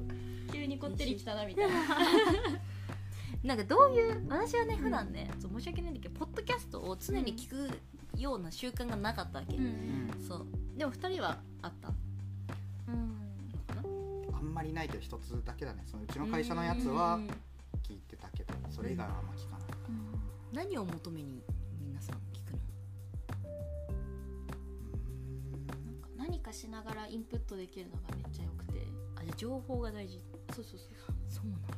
[0.53, 1.74] 急にこってりきたなみたいな。
[3.42, 10.11] なんかどういう私はね普段ね、そう申し訳ないんだけどポッドキャストを常に聞くような習慣がなかったわけ、うん。
[10.20, 10.46] そう。
[10.76, 11.92] でも2人はあった
[14.61, 15.83] まりないけど一つだけだね。
[15.87, 17.29] そのうちの会社のやつはうん。
[17.83, 19.68] 聞いてたけどそれ以外はあんま聞かない。
[20.53, 21.42] 何を求めに
[21.81, 22.59] 皆さん聞くの？
[25.66, 28.87] なんか何かしながらインプットできるのがめっちゃ良くて。
[29.16, 30.23] あじゃあ情報が大事。
[30.55, 30.88] そうそうそう
[31.29, 31.46] そう。
[31.51, 31.68] なんだ。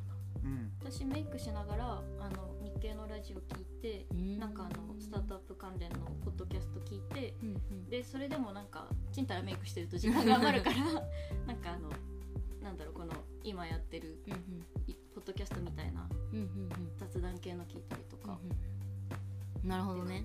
[0.45, 0.73] うん。
[0.81, 4.07] 私メイクしながらあの日系のラジオ聞いて
[4.39, 7.89] なんかあのスタートアップ関連のポッドキャスト聞いてうんうん。
[7.89, 10.77] でそれでもなんかちんたらメイクしてると時間が余るから
[11.47, 11.89] なんかあの
[12.63, 14.33] なんだろうこの今やってるうん
[14.87, 20.25] いポッドキャストみたいなうんうんうん雑談系の聞いたりとか、うんなるほどね。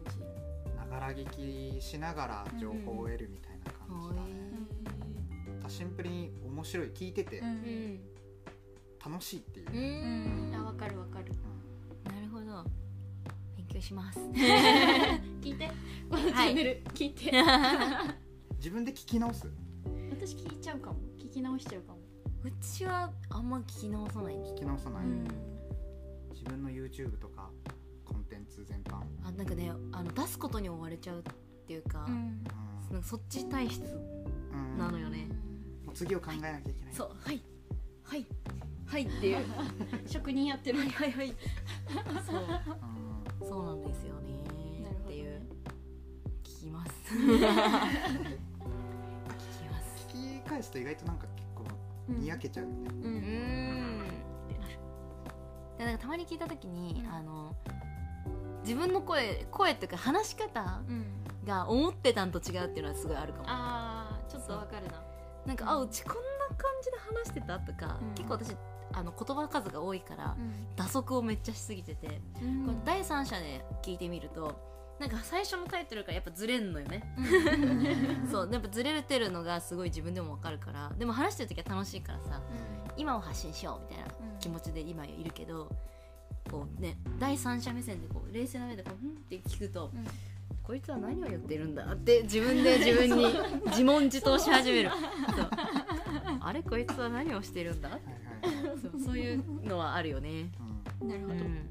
[0.76, 6.88] ながら聞きしながら情報を得るみたいな感じだね、シンプルに面白い。
[6.88, 8.00] 聞いててうんうん。
[9.14, 10.52] 楽しいっていう、ううん。
[10.52, 10.56] ん。
[10.56, 11.32] あわかるわかる。
[12.12, 12.64] なるほど。
[13.56, 14.18] 勉強します。
[15.40, 15.68] 聞いて。
[16.10, 17.32] このチャンネル聞いて。
[18.58, 19.48] 自分で聞き直す？
[20.10, 20.98] 私聞いちゃうかも。
[21.20, 21.97] 聞き直しちゃうかも
[22.48, 24.36] うちはあんま聞き直さない。
[24.36, 25.28] 聞き直さない、うん。
[26.32, 27.50] 自分の YouTube とか
[28.06, 31.24] コンテンツ全般、あなんかねあの出すことに追われちゃうっ
[31.68, 32.42] ていうか,、うん。
[32.90, 34.78] なんかそっち体質うん。
[34.78, 35.28] なのよね、
[35.86, 37.12] もう次を考えなきゃいけない、そう。
[37.22, 37.42] はい。
[38.04, 38.26] はい。
[38.86, 39.04] はい。
[39.04, 39.46] っていう。
[40.08, 40.80] 職人やってる。
[40.80, 41.36] はいはいはい。
[42.26, 42.44] そう。
[43.42, 43.46] う。
[43.46, 44.32] んそうなんですよね。
[45.04, 45.42] っていう。
[46.44, 46.92] 聞きます。
[47.14, 47.50] 聞きま
[49.82, 50.08] す。
[50.08, 51.28] 聞き返すと意外となんか
[52.08, 52.72] にやけちゃうよ。
[52.72, 53.16] ね、ううん。
[53.16, 54.04] ん。
[55.78, 57.14] でなんかたまに聞いた時に、うん。
[57.14, 57.56] あの
[58.64, 61.06] 自分の声声っていうか話し方うん。
[61.46, 63.46] が思ってたんと違うっていうのはすごいあるかも。
[63.48, 65.02] あーちょっとわかるな。
[65.46, 66.20] なんかあうちこんな
[66.58, 68.10] 感じで話してたとか、うん。
[68.16, 68.56] 結構私
[68.94, 70.68] あの言葉数が多いから、うん。
[70.76, 72.66] 打足をめっちゃしすぎてて、うん。
[72.66, 74.60] これ第三者で聞いてみると
[75.00, 78.30] なんか最初のタイトルからやっぱずれんのよね、うん。
[78.32, 80.92] そうやっぱずれてるのがすごい自分でもわかるから。
[80.98, 82.42] でも話してる時は楽しいからさ
[82.96, 84.40] 今を発信しようみたいなうん。
[84.40, 85.70] 気持ちで今いるけど
[86.50, 90.06] こうね第三者目線でこう冷静な目でこう「ん?」って聞くと、うん。
[90.64, 93.26] こいつは何を言ってるんだって自分で自分に
[93.68, 94.92] 自問自答し始める。
[96.42, 98.00] あれこいつは何をしてるんだ
[98.82, 100.50] そうそういうのはあるよね、
[101.02, 101.70] うんうなるほど、ん、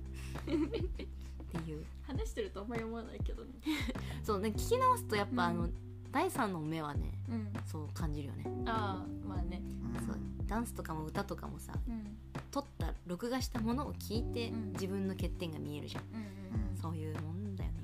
[1.59, 1.85] っていう。
[2.07, 3.51] 話してるとあんまり思わないけどね。
[4.23, 5.51] そうね聞き直すとやっぱ、うん。
[5.51, 5.69] あの
[6.13, 7.53] 第三の目はねうん。
[7.67, 9.61] そう感じるよね、ああまあね。
[9.99, 10.07] うん。
[10.07, 10.17] そう
[10.47, 12.17] ダンスとかも歌とかもさうん。
[12.51, 14.73] 撮った録画したものを聞いて、うん。
[14.73, 16.05] 自分の欠点が見えるじゃん。
[16.05, 17.77] うんうんそういうもんだよね。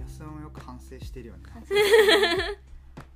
[0.00, 1.42] 安尾もよく反省してるよね。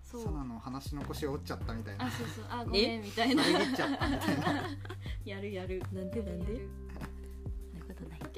[0.02, 0.22] そう。
[0.24, 2.07] サナの話の腰を折っちゃったみたいな。
[2.07, 2.44] あそうそう。
[2.48, 3.42] あごめんみたいな。
[5.24, 5.83] やるやる。
[5.92, 6.66] なんでなんで？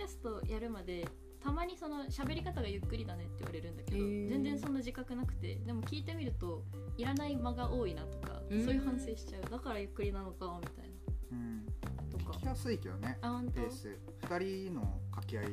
[0.04, 1.06] ャストやるまで
[1.40, 6.62] たまにその喋り方がゆっくりだねって言われるんだけど全然そんな自覚なくてでも聞いてみると
[6.96, 9.50] いらない間が多いなとかそううんいう反省しちゃう。
[9.50, 10.90] だからゆっくりなのかみたい
[11.32, 11.66] うん。
[11.66, 11.72] な
[12.10, 12.32] とか。
[12.38, 13.52] 聞きやすいけどねあ本当？
[13.52, 13.98] ペース。
[14.22, 15.46] 2人の掛け合い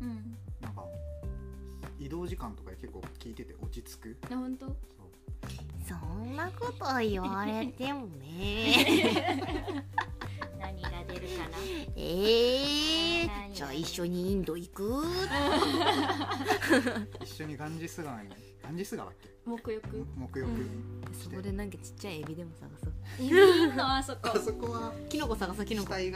[0.00, 0.36] うん。
[0.60, 0.84] なんか
[2.00, 4.16] 移動時間とかで結構聞いてて落ち着く。
[4.30, 4.66] あ本当？
[4.66, 4.76] そう。
[5.86, 9.84] そんなこと言われてもね
[10.58, 11.58] 何が出るかな？
[11.96, 15.02] えー何じゃあ一緒にインド行く？
[17.22, 18.28] 一緒にガンジス川に
[18.62, 19.28] ガンジス川だっけ？
[19.46, 21.02] 沐浴沐浴、うん。
[21.12, 23.22] そこでなんかちっちゃいエビでも探そう。
[23.22, 23.30] いい
[23.76, 24.18] のあそこ。
[24.34, 24.92] あそこは。
[25.08, 25.90] キノコ探そうキノコ。
[25.90, 26.12] がいっ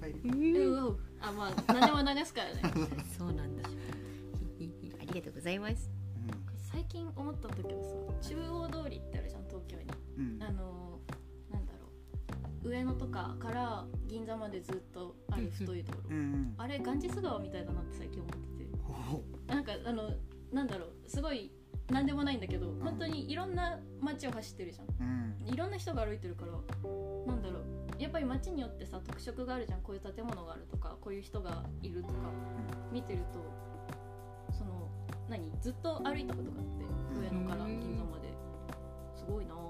[0.00, 0.10] ぱい。
[0.12, 2.60] うおあまあ何でも流すからね。
[3.18, 3.68] そうなんだ。
[3.68, 5.90] ありがとうございます。
[6.72, 7.68] 最近思ったんだけど
[8.22, 9.82] さ中央通りってあるじゃん東京に。
[10.18, 10.89] うん、うんあのなんだろう
[12.62, 16.54] 上野とかから銀座までずっとある太い道路、うんうん。
[16.58, 19.54] あれガンジス川みたいだなって最近思ってて。
[19.54, 20.10] なんかあの
[20.52, 21.50] なんだろうすごい
[21.90, 24.86] なんでもないんだけど本当にいろんな街を走ってるじゃん。
[24.86, 25.48] うん。
[25.52, 26.58] いろんな人が歩いてるからな
[27.34, 28.02] んだろう。
[28.02, 29.80] やっぱり街によってさ特色があるじゃん。
[29.80, 32.14] こういう建物があるとかこういう人がいるとか
[32.92, 34.88] 見てるとその
[35.28, 36.84] 何ずっと歩いたことがあって
[37.18, 38.30] 上野から銀座まで。
[39.14, 39.69] すごいなーって思っ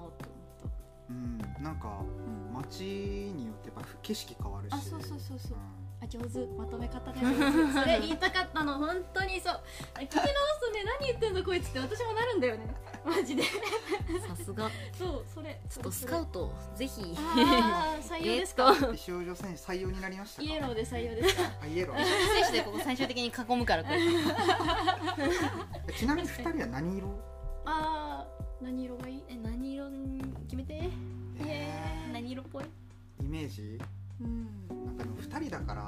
[1.57, 2.53] うんなんかうん。
[2.53, 4.73] 街によってやっぱ景色変わるし。
[4.73, 5.57] あそうそうそうそう。
[5.57, 5.61] う
[6.03, 6.45] あ上手。
[6.57, 9.59] まとめ方がそれ言いたかったの本当にそう。
[9.99, 10.27] 聞き直す
[10.61, 12.75] とね何言ってんのこいつって私もなるんだよね。
[13.05, 13.43] マジで。
[13.43, 13.49] さ
[14.43, 14.69] すが。
[14.97, 15.59] そうそれ。
[15.69, 17.01] ちょっとスカウトぜひ。
[17.01, 20.47] 採用ですか、少女選手採用になりましたか？
[20.47, 21.43] イエローで採用ですか？
[21.63, 21.97] あイエロー。
[21.97, 22.07] 選
[22.51, 23.83] 手でここ最終的に囲むから
[25.97, 27.09] ちなみに2人は何色？
[27.65, 29.23] あー何色がいい？
[29.29, 30.89] え何決めて？
[31.39, 32.13] えー。
[32.13, 32.63] 何色っぽい？
[33.21, 33.79] イメージ？
[34.21, 34.47] うん。
[34.85, 35.81] なんかでも2人だから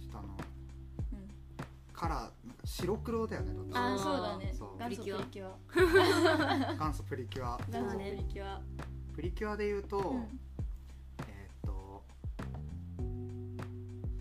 [0.00, 1.28] ちょっとあのうん。
[1.92, 2.32] カラーなんか
[2.64, 3.76] 白黒だよねどっちも。
[3.76, 4.54] あーそうだね。
[4.56, 4.78] そう。
[4.78, 5.56] 元祖プリキュア。
[6.84, 7.58] 元祖プリキュア。
[7.70, 8.60] 元祖プリキュア。
[9.14, 10.20] プリキュアで言うと、うん。
[11.28, 12.02] えーっと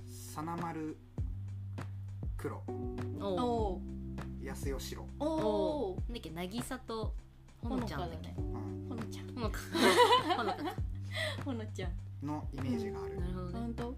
[0.09, 0.97] さなまる
[2.37, 2.61] 黒。
[3.19, 3.81] おおおお
[4.41, 7.13] 安代白、おおなんだっけ渚と
[7.61, 8.35] ほほののちゃんだね。
[8.37, 9.27] うんほのちゃん。
[9.33, 9.59] ほのか。
[10.37, 10.75] ほのかか。
[11.45, 11.91] ほのちゃん。
[12.25, 13.53] のイメージがある、なるほどね。
[13.59, 13.95] 本当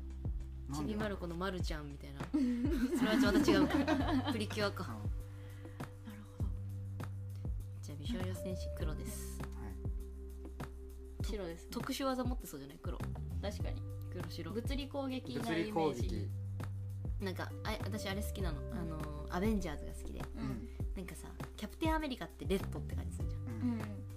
[0.75, 2.19] ちびまる子のまるちゃんみたいな。
[2.31, 4.83] それはまた違うかプリキュアか。
[4.87, 4.99] なる
[6.37, 6.45] ほ
[7.81, 9.39] じゃあ美少女戦士黒です。
[9.39, 11.69] ど白ですね。
[11.71, 12.77] 特殊技持ってそうじゃない？
[12.81, 12.97] 黒。
[12.97, 13.81] 確かに。
[14.11, 14.51] 黒白。
[14.51, 16.07] 物理攻撃うん、なイメ物理攻ージ
[17.19, 18.59] 撃、なんかあ私あれ好きなの。
[18.73, 20.21] あのアベンジャーズが好きで。
[20.95, 23.40] なんかさキャプテンアメリカってレッドって感じするじゃん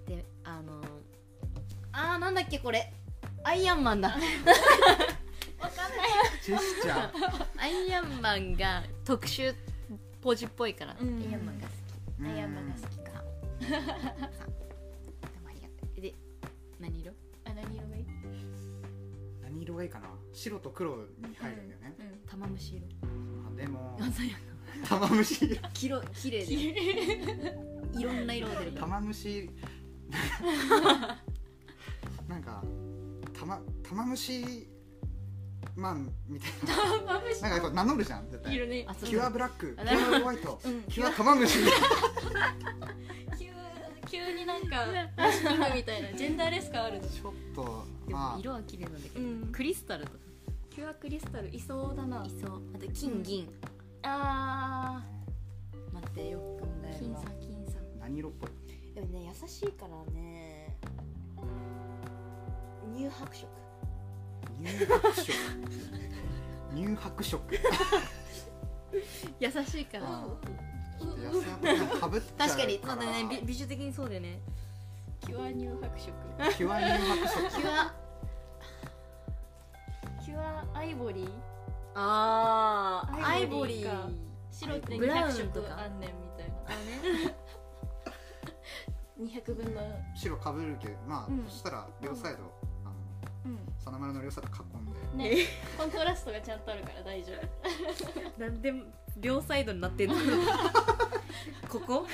[0.06, 0.80] であの
[1.92, 2.92] あーなんだっけこれ。
[3.44, 4.16] アイアンマンだ。
[6.42, 7.12] ジェスチャー
[7.58, 9.54] アイアンマンが特殊
[10.22, 11.22] ポジっぽいから、うん。
[11.22, 12.26] アイアンマンが好き。
[12.26, 13.04] アイアンマンが好きか。
[13.12, 13.20] さ
[15.46, 16.14] ありがとうで
[16.80, 17.12] 何色？
[17.44, 18.06] あ何色がいい？
[19.42, 20.08] 何色がいいかな？
[20.32, 21.04] 白と黒に
[21.38, 22.28] 入るんだよね、うん。
[22.28, 22.86] 玉虫色。
[23.46, 24.40] あでも鮮やか。
[24.88, 25.60] 玉虫色。
[25.74, 27.58] きろ綺麗で
[27.98, 28.72] いろんな色が出る。
[28.72, 29.50] から玉虫。
[32.28, 32.62] なんか
[33.38, 34.66] 玉玉虫
[35.76, 36.76] マンみたいな。
[37.48, 38.68] なんかこう名乗るじゃん絶対。
[38.68, 38.86] ね。
[39.04, 39.76] キュアブラック。
[39.76, 40.60] キュアホワイト。
[40.64, 40.82] うん。
[40.84, 41.58] キュア玉虫。
[43.38, 43.46] 急
[44.08, 44.84] 急になんか
[45.74, 46.12] みたいな。
[46.12, 48.38] ジェンダーレス感あるちょっとまあ。
[48.38, 49.48] 色は綺麗なんだけど、うん。
[49.52, 50.18] クリスタルとか。
[50.70, 52.24] キュアクリスタルいそうだな。
[52.24, 52.62] いそう。
[52.74, 53.48] あと金銀、
[54.02, 55.02] あ
[55.92, 57.20] 待ってよく考ーえるわ。
[57.22, 57.34] 金
[58.04, 58.28] 何色？
[58.28, 58.50] っぽい
[58.94, 60.76] でもね優しいからね
[62.94, 63.48] 乳白色。
[64.62, 65.34] 乳白色。
[66.74, 67.40] 乳白色。
[69.40, 70.04] 優しいから。
[70.06, 70.26] あ
[71.00, 71.44] ちょっと安
[71.80, 72.48] 田とかぶっちゃう。
[72.48, 74.38] 確かにそうだね美美女的にそうだよね。
[75.20, 76.12] キュア乳白色。
[76.56, 77.50] キュア乳白色。
[77.50, 77.94] キュア
[80.24, 81.28] キュアアイボリー。
[81.94, 84.08] あーアイボリーか。
[84.50, 85.68] 白ってブラウ200ンとか。
[85.68, 86.54] 色あんねんみたいな。
[86.66, 86.70] あ
[87.26, 87.34] ね
[89.20, 89.80] 200分の
[90.14, 91.44] 白かぶるけどまあ、うん。
[91.48, 92.38] そしたら両サイド、
[92.84, 92.94] あの
[93.46, 93.58] うん。
[93.78, 95.36] さなまるの両サイド囲んで。
[95.36, 95.46] ね。
[95.78, 97.32] コントラストがちゃんとあるから大丈
[98.36, 98.38] 夫。
[98.40, 98.72] なんで
[99.18, 100.16] 両サイドになってんの？
[101.68, 102.06] ここ？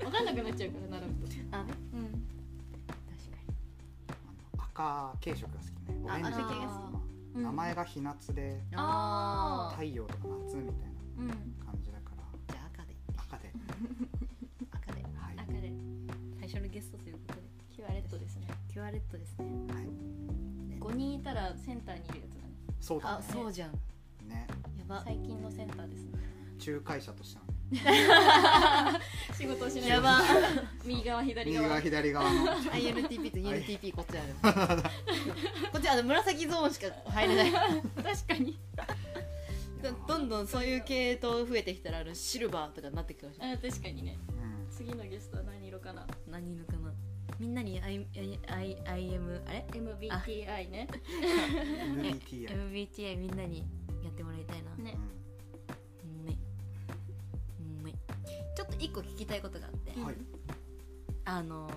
[0.00, 1.32] 分かんなくなっちゃうから並ぶと。
[1.56, 1.64] あ。
[1.64, 2.10] ねうん。
[3.06, 3.38] 確か
[4.08, 6.00] あの赤系色が好きね。
[6.04, 6.92] オレンジ赤系が好き。
[6.92, 11.49] まあうん名前が陽夏でにあ太陽とか夏みたいうん
[16.50, 17.40] 初のゲストということで
[17.76, 18.48] キュアレッドですね。
[18.72, 19.86] キュアレッドですねはい、
[20.80, 22.54] 5人いたらセンターにいるやつだね。
[22.80, 23.72] そうだあねそうじゃん。
[24.28, 24.48] ね。
[24.76, 25.00] やば。
[25.04, 26.18] 最近のセンターですね。
[26.66, 27.80] 仲介者としてのね。
[29.38, 29.88] 仕事をしない。
[29.90, 30.20] やば。
[30.84, 31.62] 右側左側。
[31.62, 32.46] 右側左側の。
[32.72, 34.34] INTP と ENTP こっちある。
[35.70, 37.52] こっちあの紫ゾーンしか入れない。
[37.52, 38.58] 確かに。
[39.82, 43.54] どどんどんそういう系統増えてきたらあのシルバーとかになってくるかもしれない。
[43.54, 44.18] あ確かにね。
[44.28, 44.68] うん。
[44.70, 46.92] 次のゲストは何色かな何色かな。
[47.38, 48.06] みんなに I,
[48.48, 50.88] I, IM あれ？MBTI ね。
[51.96, 53.64] MBTI、MBTI みんなに
[54.02, 54.74] やってもらいたいな。
[54.76, 54.96] ね
[56.04, 56.36] うね
[57.84, 57.94] ね
[58.56, 60.14] ちょっと一個聞きたいことがあって、ん、はい。
[61.24, 61.70] あのー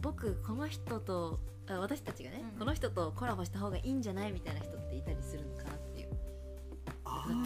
[0.00, 2.58] 僕この人とあ私たちがね、うん。
[2.58, 6.08] この人とコラボした方がいいんじゃないみたいな人っていたりするのかなっていう。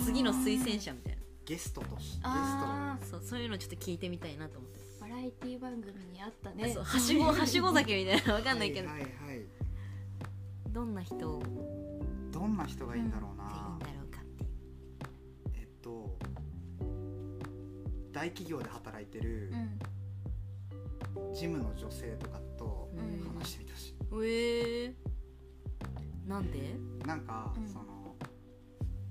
[0.04, 2.16] 次の推薦者みたいゲストとして。
[2.18, 4.81] ゲスあなそうそういうのちょっと聞いてみたいなと思って、バ
[5.12, 6.72] ラエティ番組にあったね。
[6.72, 9.46] そうはしご はしご酒みたいなわかトんないけど、はいはいはい。
[10.72, 11.42] どんな人？
[12.30, 14.50] どんな人がいいんだろうな、だろうかっていう
[15.54, 16.18] えっと
[18.12, 19.78] 大企業で働いてるうん。
[21.34, 23.38] 事務の女性とかとうん。
[23.38, 23.94] 話してみてほしい、
[24.24, 26.74] えー、なんで？
[27.06, 27.68] なんか、うん。
[27.68, 28.16] その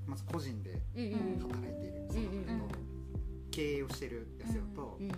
[0.07, 2.75] まず個人でうんうん働いているそのうんうん人と
[3.51, 5.13] 経営をしてるやつよと、うんう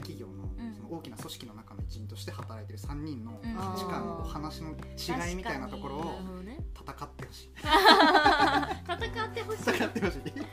[0.00, 0.74] 大企業のうん。
[0.74, 3.54] その大きな組織の中の一員として働いてる3人のうん。
[3.54, 6.20] 価値観のお話の違いみたいなところを
[6.74, 7.50] 戦ってほしい。
[7.60, 9.60] 戦ってほしい。
[9.62, 10.18] 戦ってほしい。
[10.24, 10.44] 戦う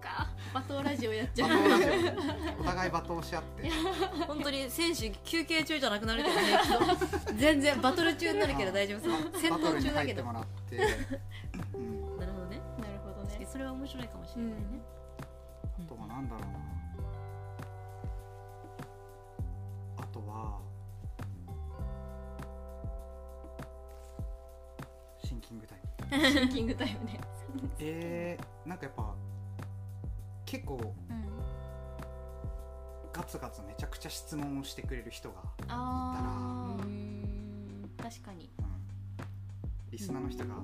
[0.00, 0.28] か。
[0.52, 1.50] 罵倒ラジオやっちゃう。
[2.60, 3.70] お互い罵倒し合って。
[4.26, 6.42] 本当に選手休憩中じゃなくなるけどね
[7.36, 9.00] 全然バトル中になるけど大丈夫。
[9.00, 12.46] そう戦バトルに闘中だけど入ってもらって、うん、なるほど。
[12.46, 13.46] ねなるほどね。
[13.50, 14.82] それは面白いかもしれないね、
[15.78, 16.69] あとはなんだろうな
[26.10, 27.20] シンキングタイムで。
[27.78, 29.14] えー、なんかやっぱ
[30.44, 31.20] 結構うん
[33.12, 35.36] ガツガツめちゃくちゃ質問をしてくれる人が、
[35.68, 36.84] あー。
[36.84, 37.90] うん。
[38.00, 38.48] 確かに。
[38.58, 38.64] うん、
[39.90, 40.62] リスナーの人がうん。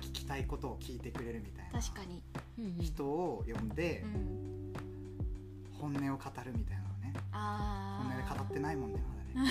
[0.00, 2.22] 聞きたいことを聞いてくれるみたいな確かに。
[2.58, 4.72] うん人を呼んでうん。
[5.78, 7.14] 本音を語るみたいなのね。
[7.32, 9.00] あ本音で語っていないもんね
[9.36, 9.50] まだ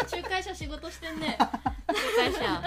[0.10, 1.38] 仲介者仕事してんね。
[2.16, 2.62] 会社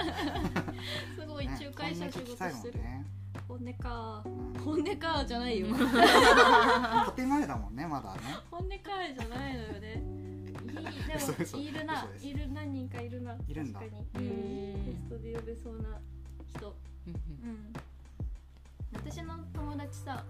[1.18, 2.78] すごいね仲介者仕事してる。
[2.78, 3.04] ね、
[3.48, 4.22] 本音か。
[4.24, 4.54] うん。
[4.62, 5.66] 本音かじゃないよ。
[7.16, 8.20] 建前だもんねまだね。
[8.50, 10.02] 本音かじゃないのよね。
[10.66, 11.14] いいで
[11.52, 12.08] も いるな。
[12.20, 13.36] いる何人かいるな。
[13.46, 13.80] いるんだ。
[13.80, 14.26] 確かに。
[14.84, 16.00] ゲストで呼べそうな
[16.46, 16.74] 人。
[17.06, 17.72] うん
[18.92, 20.24] 私の友達さ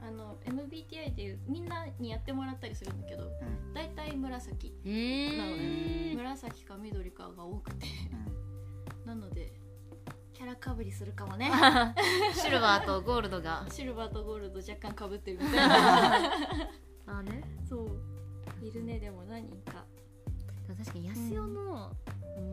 [0.00, 3.74] あの MBTI っていうみんなにやってもらったりするんだけどうん。
[3.74, 7.86] 大体紫うんなのうん紫か緑かが多くて。
[8.12, 9.06] うん。
[9.06, 9.52] なので
[10.38, 11.50] キャラかぶりするかもね。
[12.32, 13.66] シルバーとゴールドが。
[13.68, 16.14] シルバーとゴールド若干かぶってるみたいな。
[17.18, 17.42] あね。
[17.68, 18.64] そう。
[18.64, 19.84] いるねでも何人か。
[20.68, 21.90] 確かに安代の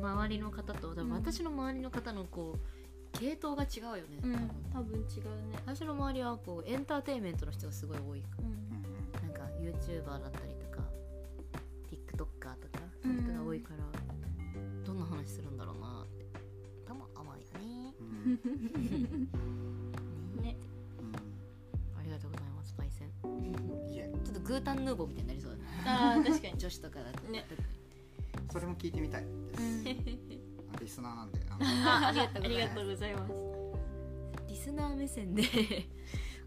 [0.02, 5.60] 周りの方と多分私の周りの方のこう系統が違うよね、うん多分多分違うね。
[5.64, 9.12] 私の周りはこうエンターテインメントの人がすごい多いうんうん。
[9.22, 10.82] なんか YouTuber だったりとか
[11.92, 13.84] TikToker とかそういう人が多いから、
[14.84, 16.25] どんな話するんだろうなって
[18.26, 18.40] ね。
[18.44, 19.30] うん。
[20.38, 20.58] うんね
[21.98, 23.10] ありがとうございますパイセン。
[24.24, 25.58] ちょっとグータンヌーボーみたいになりそうだ。
[25.58, 27.32] ねあー確かに女子とかだと。
[27.32, 27.46] ね。
[28.52, 29.86] それも聞いてみたいです、 うん
[30.82, 31.40] リスナーなんで。
[31.50, 32.18] あのああり
[32.60, 33.34] がとうございます。
[34.48, 35.44] リスナー目線で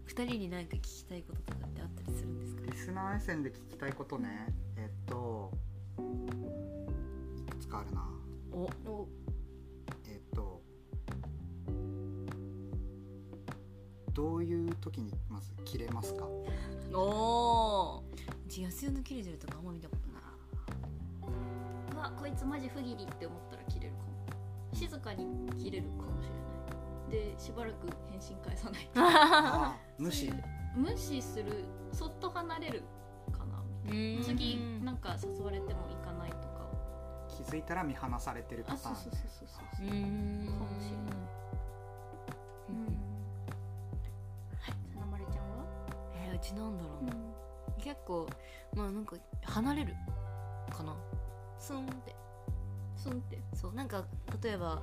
[0.05, 2.71] 二人に何か聞きたいこととかってあったりするんですか？
[2.71, 4.47] リスナー目線で聞きたいことね。
[4.77, 5.51] えっと
[5.97, 8.09] いくつかあるな。
[8.51, 9.07] おお
[14.19, 16.25] どういう時にまず切れますか？
[16.93, 18.01] おー。
[18.47, 20.19] じ安代の切れてるとかあんま見たことな。
[21.93, 24.09] いうわこいつマジ不義理って思ったら切れるかも。
[24.73, 25.25] 静かに
[25.57, 27.33] 切れるかもしれない。
[27.33, 30.33] でしばらく返信返さない あー無視。
[30.75, 32.83] 無視するそっと離れる
[33.31, 33.63] かな。
[34.21, 36.67] 次なんか誘われても行かないとか。
[37.29, 38.95] 気づいたら見放されてるパあターン。
[38.97, 39.87] そうそうそうそうそう。
[39.87, 39.93] か
[40.65, 41.15] もしれない
[46.49, 47.83] ちなんだろう、うん。
[47.83, 48.27] 結構
[48.75, 49.95] まあなんか離れる。
[50.69, 50.95] かな。
[51.57, 52.15] スンって。
[52.95, 53.39] スンって。
[53.53, 54.05] そうなんか
[54.43, 54.81] 例えば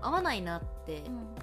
[0.00, 1.34] 合わないなって、うん。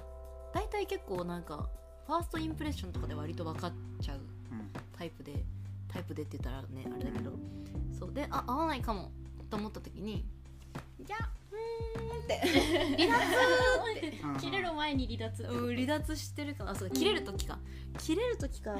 [0.54, 1.68] 大体結構なんか
[2.06, 4.20] ファーストインプレッションとかで割と分かっちゃうう
[4.54, 4.70] ん。
[4.96, 5.44] タイプで
[5.88, 7.32] タイプでって言ったらねあれだけど。
[7.98, 9.10] そうであ合わないかも。
[9.48, 10.24] と思った時に
[11.00, 12.40] じゃあうーんって。
[13.06, 14.36] 離脱うん。
[14.38, 16.64] 切れる前に離脱うん離脱してるか。
[16.64, 17.58] なあそう切れる時か。
[17.98, 18.78] 切れる時か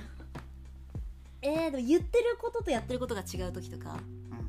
[1.47, 4.01] えー、でも言ってることとやってることが違う時とか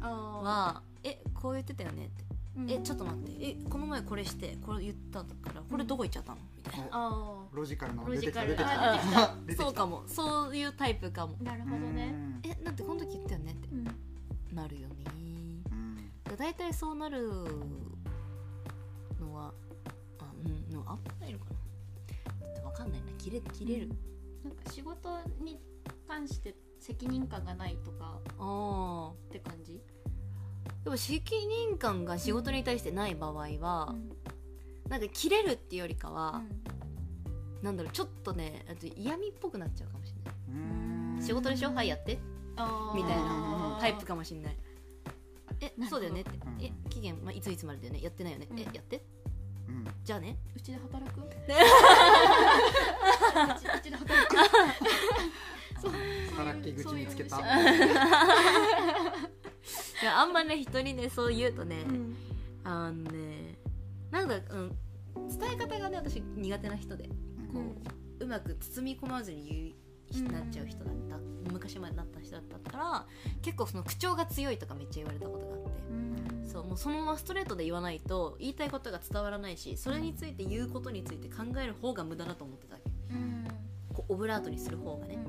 [0.01, 0.05] うん。
[0.05, 2.23] あはえこう言ってたよねって。
[2.59, 3.45] ーえちょっと待って。
[3.45, 6.37] えこの前これしてこれ言ったからこれどこ行っちゃったの？
[6.55, 6.87] みたいな。
[6.91, 8.57] あロジカルなのロジカル。
[9.55, 10.03] そうかも。
[10.07, 11.35] そういうタイプかも。
[11.41, 12.15] あなるほどね。
[12.43, 13.67] えだってこの時言ったよねって。
[13.71, 14.55] うん。
[14.55, 14.95] なるよね。
[15.71, 16.11] うん。
[16.23, 17.27] だ大体そうなる
[19.19, 19.53] のは
[20.19, 21.51] あうんのあんまないのかな。
[22.43, 23.05] だってわかんないな。
[23.19, 23.89] 切れ切れる、
[24.43, 25.59] なんか仕事に
[26.07, 26.55] 関して
[26.87, 29.81] 責任感がないとかああって感じ？
[30.85, 34.09] でも責任感が仕事に対してない場合は、うん。
[34.89, 36.41] なんか切れるっていうよりかは、
[37.59, 37.61] うん。
[37.61, 40.35] なんだろうちょっとねあと嫌味っぽくなっちゃうかもしれない、
[41.17, 41.21] うん。
[41.21, 41.73] 仕事でしょ？
[41.73, 42.17] はいやって。
[42.95, 43.77] みたいな。
[43.81, 44.57] タイプかもしれない。
[45.59, 46.21] えそうだよね。
[46.21, 46.37] って、うん。
[46.63, 48.01] え期限、まあ、いついつまでだよね。
[48.01, 48.59] やってないよね、うん。
[48.59, 49.03] えやって。
[49.67, 49.85] うん。
[50.03, 50.37] じゃあね。
[50.55, 51.25] うちで働く うち
[53.67, 54.35] うちで働く
[55.81, 55.91] そう
[56.83, 57.37] 口見つけた。
[60.15, 62.15] あんまね人にねそう言うとね、うん。
[62.63, 63.57] あのね
[64.11, 64.75] なんか、うん、
[65.27, 67.09] 伝え方がね私苦手な人で
[67.51, 67.59] こ
[68.19, 69.75] う、うまく包み込まずに
[70.11, 71.17] 言うなっちゃう人だった、
[71.51, 73.05] 昔までなった人だったから
[73.41, 75.71] 結構その口調が強いとかめっちゃ言われたことがあって。
[75.91, 76.47] うん。
[76.47, 82.91] そうもうそのままストレートで言わないと言いたいことが伝わらないしそれについて言うことについて考える方が無駄だと思ってたわけ。
[83.13, 83.47] うん。
[83.93, 85.26] こうオブラートにする方がね、うん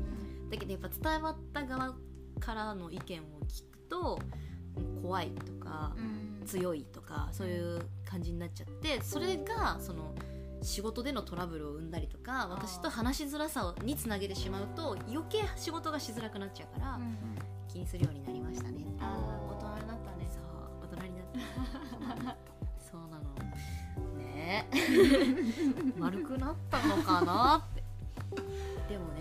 [0.50, 1.94] だけどやっぱ伝わった側
[2.40, 4.18] からの意見を聞くと
[5.02, 6.28] 怖いとか、うん。
[6.48, 10.14] 強いとかそういう感じになっちゃってそれがその
[10.62, 17.18] 仕事でのトラブルを生んだりとか私と話しづらさにつなげてしまうと余計仕事がしづらくなっちゃうから、うん
[17.68, 18.82] 気にするようになりましたね。
[18.98, 20.26] あー大人になったね。
[20.32, 20.42] そう
[20.90, 21.26] 大人になっ
[22.24, 22.36] た。
[22.90, 23.34] そうなの。
[24.16, 25.92] ねね。
[25.98, 27.84] 丸くなったのかなって。
[28.88, 29.17] でもね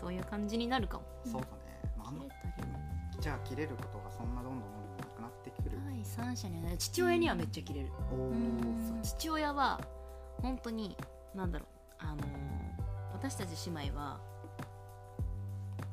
[0.00, 1.04] そういう感じになるかも。
[1.24, 1.52] うんそうだね、
[1.98, 2.78] まあ、あんま切れたりも。
[3.20, 9.80] じゃあ切れることがそんなどんどんどんどんなくなってくる、第三者にはね父親にはめっちゃ切れるうん父親は
[10.40, 10.96] 本当に
[11.34, 12.80] なんだろうあのー
[13.12, 14.18] 私たち姉妹は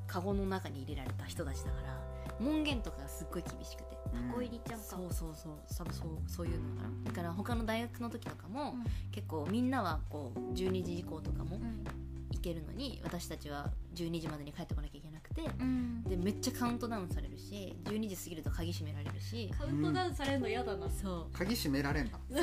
[0.07, 2.01] カゴの中に入れられた人たちだから
[2.39, 3.97] 門限とかがすっごい厳しくて。
[4.13, 4.27] うん。
[4.29, 4.85] 箱入りちゃんか。
[4.85, 6.89] そうそうそう多分そうそういうのかな。
[7.03, 8.83] だから他の大学の時とかも、うん。
[9.11, 11.83] 結構みんなはこう12時以降とかもうん
[12.31, 16.03] 行けるのに私たちは12時までに帰ってこなきゃいけなくてうん。
[16.03, 19.51] でめっちゃカウントダウンされるし12時過ぎると鍵閉められるし。
[19.57, 20.89] カウントダウンされるの嫌だな。
[20.89, 21.37] そう。
[21.37, 22.41] 鍵閉められんだそう。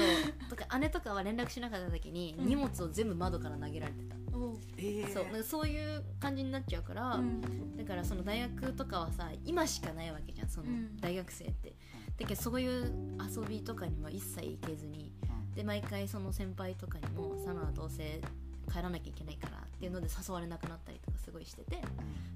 [0.50, 2.46] とか姉とかは連絡しなかった時にうん。
[2.46, 5.06] 荷物を全部窓から投げられてた、おうえ。
[5.12, 5.24] そう。
[5.24, 7.76] なんかそういう感じになっちゃうから、うん。
[7.76, 10.96] だからその大学とかはさ今しかないわけじゃんそのうん。
[10.96, 11.76] 大学生って、
[12.16, 15.12] だけどそういう遊びとかにも一切行けずに
[15.54, 18.20] で毎回その先輩とかにも「サナはどうせ
[18.64, 21.82] 帰らなきゃいけないから」っていうので誘われなくなったりとかすごいしてて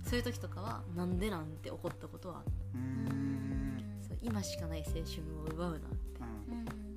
[0.05, 2.43] そういう時とかはなんでなんて怒ったことは
[2.75, 2.79] う
[4.23, 5.03] 今しかない青春
[5.41, 6.09] を奪うなって。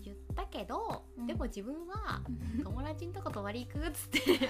[0.04, 1.28] 言ったけど、うん。
[1.28, 2.22] でも自分は
[2.64, 4.50] 友達んとこ泊まり行くっつって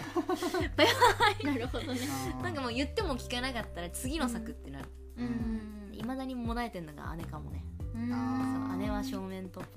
[1.45, 1.99] なるほどね。
[2.41, 4.89] なんかもう言っても聞かなかったら次の策ってなる。
[5.17, 5.89] うん。
[5.93, 7.65] いま、未だにもだえてんのが姉かもね。
[7.93, 8.13] うん。
[8.13, 9.69] あそう姉は正面突破だ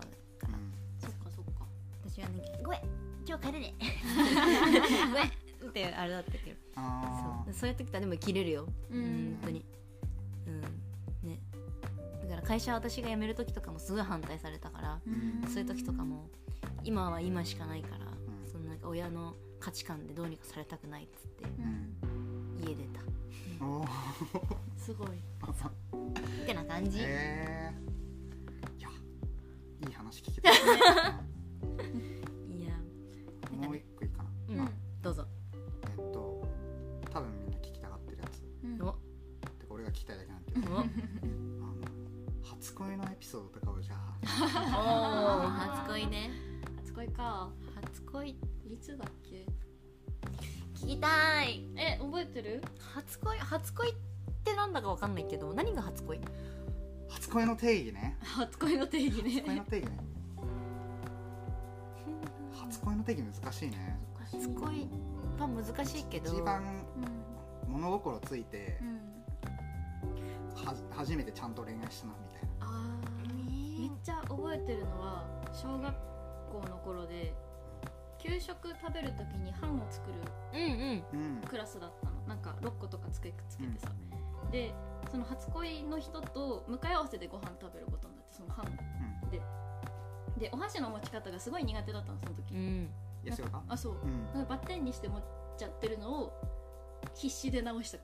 [0.46, 0.58] から。
[0.98, 1.66] そっかそっか。
[2.04, 3.74] 私はね「ごめん今日帰れね
[5.06, 5.30] ごめん」
[5.68, 6.56] ってあれだったけど。
[6.76, 7.54] あそう。
[7.54, 8.68] そういう時とはでも切れるよ。
[8.90, 9.36] うん。
[9.40, 9.64] 本当に。
[10.46, 10.50] う
[11.26, 11.28] ん。
[11.28, 11.40] ね。
[12.22, 15.42] だから会社私が辞める時とかもすごい反対されたからうん。
[15.48, 16.28] そういう時とかも
[16.84, 18.46] 今は今しかないから、ん。
[18.46, 22.68] そのなんか親の価値観でどうにかされたくないっつってうん。
[22.68, 23.00] 家出た。
[24.76, 25.08] すごい。
[26.40, 28.88] みたいな感じ、えー、いや
[29.88, 30.54] いい話聞けた、い
[33.60, 34.30] やうんもう一個いいかな。
[34.48, 34.68] うん、うん
[35.02, 35.26] どうぞ。
[35.84, 36.48] えっと
[37.12, 38.42] 多分みんな聞きたがってるやつ。
[38.64, 38.92] うんお。
[39.58, 40.78] てか俺が聞きたいだけなんだけどお。
[40.78, 40.86] あの
[42.42, 44.18] 初恋のエピソードとかをじゃあ。
[45.46, 46.30] お初恋ね。
[46.78, 47.50] 初恋か。
[47.82, 48.30] 初恋。
[48.30, 48.36] い
[48.80, 49.46] つだっけ？
[50.74, 51.68] 聞きたい。
[51.76, 52.62] え覚えてる？
[52.94, 53.94] 初恋初恋っ
[54.44, 56.20] てなんだかわかんないけど何が初恋？
[57.08, 58.16] 初恋の定義ね。
[58.22, 59.30] 初恋の定義ね。
[59.40, 59.98] 初恋の定義ね
[63.04, 63.98] 定義難しいね。
[64.32, 64.88] 初恋
[65.38, 66.32] は難しいけど。
[66.32, 66.62] 一番
[67.66, 69.00] うん物心ついてうん。
[70.66, 72.66] は初めてちゃんと恋愛したなみたいな。
[72.66, 73.80] あー。
[73.80, 75.94] めっちゃ覚えてるのは小学
[76.52, 77.34] 校の頃で
[78.18, 80.14] 給食食べる時に飯を作る
[80.54, 81.20] うんうん。
[81.36, 81.40] うん。
[81.46, 82.14] クラスだったの。
[82.26, 83.88] なんか6個とか机くっつけてさ、
[84.50, 84.72] で
[85.10, 88.64] その初恋の人と向かい合わせでご飯食べることになってその飯
[89.30, 89.42] で
[90.44, 92.90] でお箸の持ち方がすごい苦手だったのその時、うん。
[93.68, 93.94] あそう。
[94.04, 94.24] うん。
[94.34, 95.22] なんかバッテンにして持っ
[95.56, 96.32] ちゃってるのを
[97.14, 97.98] 必死で直した。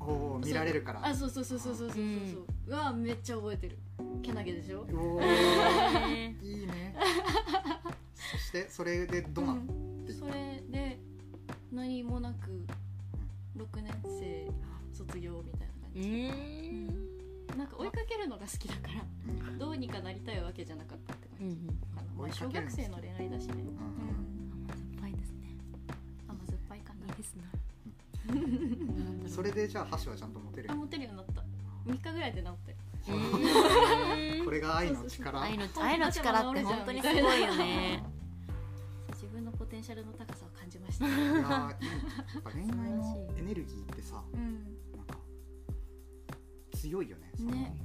[0.00, 1.06] おお見られるから。
[1.06, 2.46] あそうそうそうそうそうそうそう。
[2.66, 3.78] うわめっちゃ覚えてる。
[4.22, 4.80] けなげでしょ？
[4.92, 6.96] お いいね。
[8.14, 10.08] そしてそれでどうなっうん。
[10.12, 10.98] それで
[11.70, 12.66] 何もなく
[13.56, 14.50] 6年生
[14.92, 17.09] 卒業みたいな感うじ、ん
[17.56, 19.04] なんか追いかけるのが好きだから
[19.50, 19.58] うん。
[19.58, 21.68] どうにかなりたいわけじゃなかったってうんう感じん。
[21.68, 23.78] かな、まあ、追いか小学生の恋愛だしね、うん。
[24.68, 25.56] 甘酸っぱいですね。
[26.28, 27.06] 甘酸っぱいかな。
[27.06, 27.44] いいですな
[28.34, 31.42] なんだろうそれでじゃあ箸はちゃんと持てるあ持てるようになった。
[31.86, 32.76] 3日ぐらいで治ってる。
[33.08, 35.40] うんこれが愛の力。
[35.42, 38.02] 愛の愛の力って本当にすごいよね。
[39.14, 41.06] 自分のポテンシャルの高さを感じました。
[41.06, 41.42] いやーいい。
[41.42, 41.70] や
[42.38, 44.76] っぱ恋愛のエネルギーってさうん
[46.80, 47.76] 強いよねね。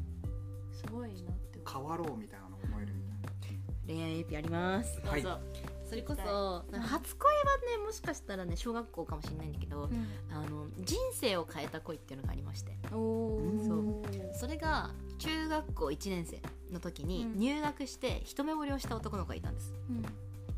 [0.71, 3.65] すごいなって思変わろうみたいなの思えるみたいな。
[3.87, 5.01] 恋愛エピあります。
[5.03, 5.21] うはい。
[5.21, 5.39] どうぞ。
[5.87, 10.07] それこそうん初恋はねもしかしたらね小学校かもしれないんだけどうん。
[10.31, 12.71] あの人生を変えた恋っていうのがありまして。
[12.93, 13.67] おー。
[13.67, 14.33] そう。
[14.33, 16.41] それが中学校1年生
[16.71, 17.39] の時にうん。
[17.39, 19.73] 入学して一目惚れをした男の子がいたんです。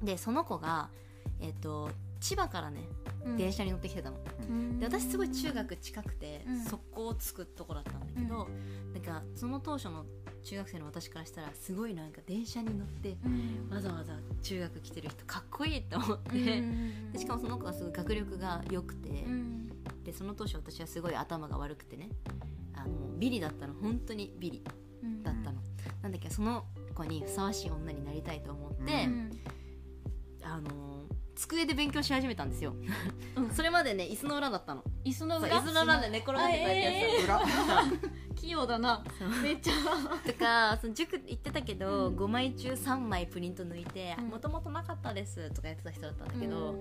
[0.04, 0.90] でその子が
[1.40, 2.82] えっ、と千葉からね
[3.26, 3.38] うん。
[3.38, 4.37] 電車に乗ってきてたの、うん
[4.80, 6.64] で私すごい中学近くて、うん。
[6.64, 8.48] 速攻つくとこだったんだけど、
[8.94, 10.06] なんかその当初の
[10.44, 13.70] 中学生の私からしたらすごいなんか電車に乗ってうん。
[13.70, 19.70] わざわざ中学来てる人かっこいいって思って、うんでしかもその子はすごい学力が良くて、うん。
[20.04, 22.10] でその当初私はすごい頭が悪くてね
[22.74, 24.64] あのビリだったの本当にビリ
[25.04, 25.24] うん。
[25.24, 25.62] だったの、
[26.02, 29.32] なんだけどその子にふさわしい女になりたいと思って、うん。
[30.44, 30.97] あの
[31.38, 32.74] 机で勉強し始めたんですよ、
[33.36, 34.84] うんそれまでね椅子の裏だったの。
[35.06, 35.50] 椅子の裏。
[35.50, 37.46] そう椅子の裏で寝転がってこうやってやってたの裏
[38.36, 39.04] 聞器用だな。
[39.20, 39.30] そう。
[39.42, 39.74] めっちゃ。
[40.26, 42.16] とかその塾行ってたけど、うん。
[42.16, 44.26] 5枚中3枚プリント抜いてうん。
[44.30, 46.76] もともとなかったですとかやってた人だったんだけど、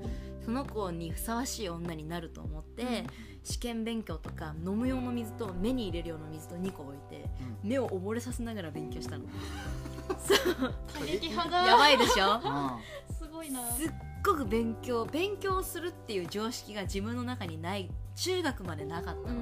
[0.44, 3.04] その子にふさわしい女になると思って、
[3.42, 7.28] 試験勉強とか飲む用の水と目に入れる用の水と2個置いて
[7.62, 9.24] 目を溺れさせながら勉強したの。
[10.92, 11.66] 過激派だ。
[11.66, 12.34] やばいでしょ？
[12.34, 13.60] うんすごいな。
[13.72, 13.92] すっ
[14.26, 19.40] ごく勉強勉強するっていう常識が自分の中にない中学までなかったの、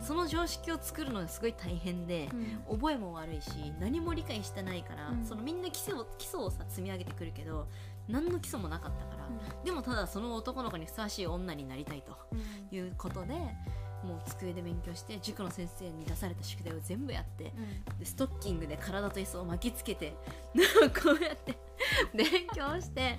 [0.00, 2.28] その常識を作るのがすごい大変で、
[2.68, 3.50] 覚えも悪いし
[3.80, 5.24] 何も理解してないから、うん。
[5.24, 7.68] そのみんな基礎を基礎をさ積み上げてくるけど
[8.08, 9.28] 何の基礎もなかったから、
[9.64, 12.16] でもただその男の子にふさわしい女になりたいと
[12.74, 13.34] いうことで
[14.04, 17.52] もう机で勉強して塾の先生に出された宿題を全部やって
[17.98, 20.14] でストッキングで体と椅子を巻きつけて
[21.02, 21.58] こうやって
[22.14, 23.18] 勉強して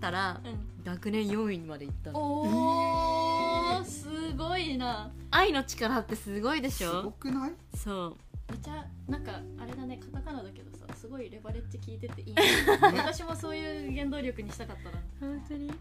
[0.00, 0.40] たら
[0.84, 2.18] 学年4位まで行ったの。
[2.20, 5.10] おーすごいな。
[5.30, 7.52] 愛の力ってすごいでしすごょくない？
[7.76, 8.16] そう。
[8.50, 12.42] めっちゃなんかあれだねカタカナだけどさすごいレバレッジ聞いてていいね。
[12.96, 14.98] 私もそういう原動力にしたかったな。
[15.20, 15.72] 本当に？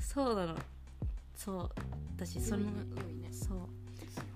[0.00, 0.56] そうなの。
[1.36, 1.70] そう。
[2.16, 2.68] 私その良
[3.10, 3.28] いね。
[3.32, 3.58] そう。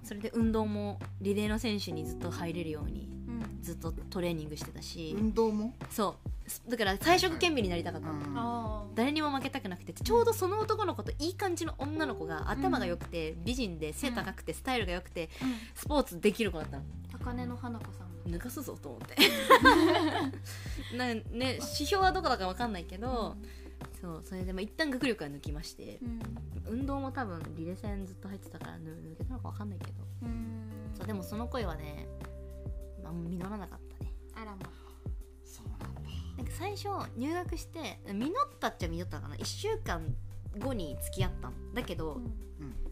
[0.05, 3.21] それで運動もリレーの選手にずっと入れるようにうん
[3.62, 5.74] ずっとトレーニングしてたし、運動も？
[5.91, 6.70] そう。
[6.70, 15.30] だから最色兼備になりたかったの、うん誰にも負けたくなくてちょうどその男の子といい感じの女の子が頭が良くて美人で背高くてスタイルが良くて
[15.74, 16.83] スポーツできる子だったの。
[17.11, 19.16] 高根の花子さん抜かすぞと思って。
[20.97, 21.22] なね
[21.55, 23.37] 指標はどこだか分かんないけど、
[24.01, 26.78] そうそれでまあ一旦学力は抜きましてうん。
[26.80, 29.93] 運動も多分リレー戦ずっと入ってたから抜抜けたのか分かんないけど。
[30.22, 30.68] うん。
[30.97, 32.07] そうでもその声はね
[33.12, 34.12] あんま実らなかったね。
[34.34, 34.58] あらま。
[35.44, 36.00] そうなんだ。
[36.38, 39.36] なんか最初入学して実ったっちゃ実ったかな。
[39.36, 40.02] 1週間
[40.58, 42.24] 後に付き合ったのだけど、うん。
[42.24, 42.32] うん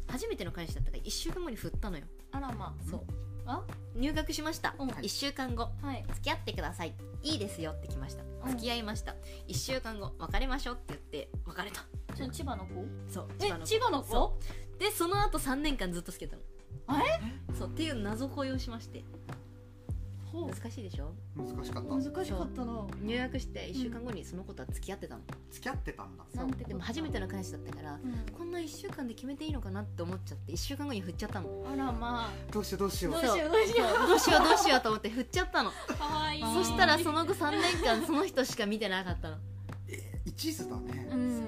[0.08, 2.04] 初めての彼氏だったから1週間後に振ったのよ。
[2.32, 2.74] あらま。
[2.90, 3.00] そう。
[3.46, 3.62] あ？
[3.94, 4.88] 入学しました、うん。
[4.90, 5.70] 1週間後。
[5.80, 6.04] はい。
[6.08, 6.94] 付き合ってください。
[7.22, 8.24] いいですよって来ました。
[8.44, 8.50] うん。
[8.50, 9.14] 付き合いました、
[9.46, 11.84] 1週間後別れましょうって言って別れた。
[12.16, 12.84] その千葉の子？
[13.08, 13.28] そう。
[13.40, 14.10] え千葉の子。
[14.10, 14.38] そ
[14.78, 16.38] でその後3年間ずっと付き合っ
[16.86, 17.00] たの。
[17.04, 17.68] えそう。
[17.68, 19.04] っていう謎恋をしまして
[20.32, 21.12] 難しいでしょ？
[21.36, 21.90] 難しかった。
[21.90, 22.86] 難しかったな。
[23.02, 26.24] 入学して1週間後にその子とは付き合ってたの、付き合ってたんだ。
[26.34, 26.46] そう。
[26.46, 27.98] なんてでも初めての彼氏だったから、
[28.36, 31.66] こんな1週間で決めていいのかなって思っちゃって1週間後に振っちゃったの。
[31.72, 33.14] あらまどうしようどうしよう。
[33.14, 35.70] どうしようどうしよどうしようどうしようと思って振っちゃったの。
[35.70, 36.42] うかわいい。
[36.42, 39.36] そしたらその後3年間その人しか見てなかったの。
[40.24, 41.08] 一途だね。
[41.10, 41.38] うん。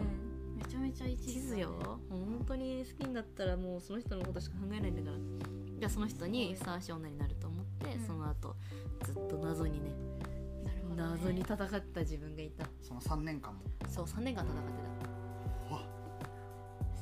[0.58, 2.00] めちゃめちゃ一途地図よ。
[2.08, 5.16] 本当に好きになったらもうその人のことしか考えないんだから。
[5.78, 7.51] じゃあその人にふさわしい女になると思
[8.32, 8.54] って、うん
[9.14, 9.90] その後ずっと謎にね
[10.64, 11.02] なるほどね。
[11.18, 11.58] 謎に戦っ
[11.92, 12.66] た自分がいた。
[12.80, 13.60] その3年間も。
[13.88, 15.80] そう3年間戦ってわ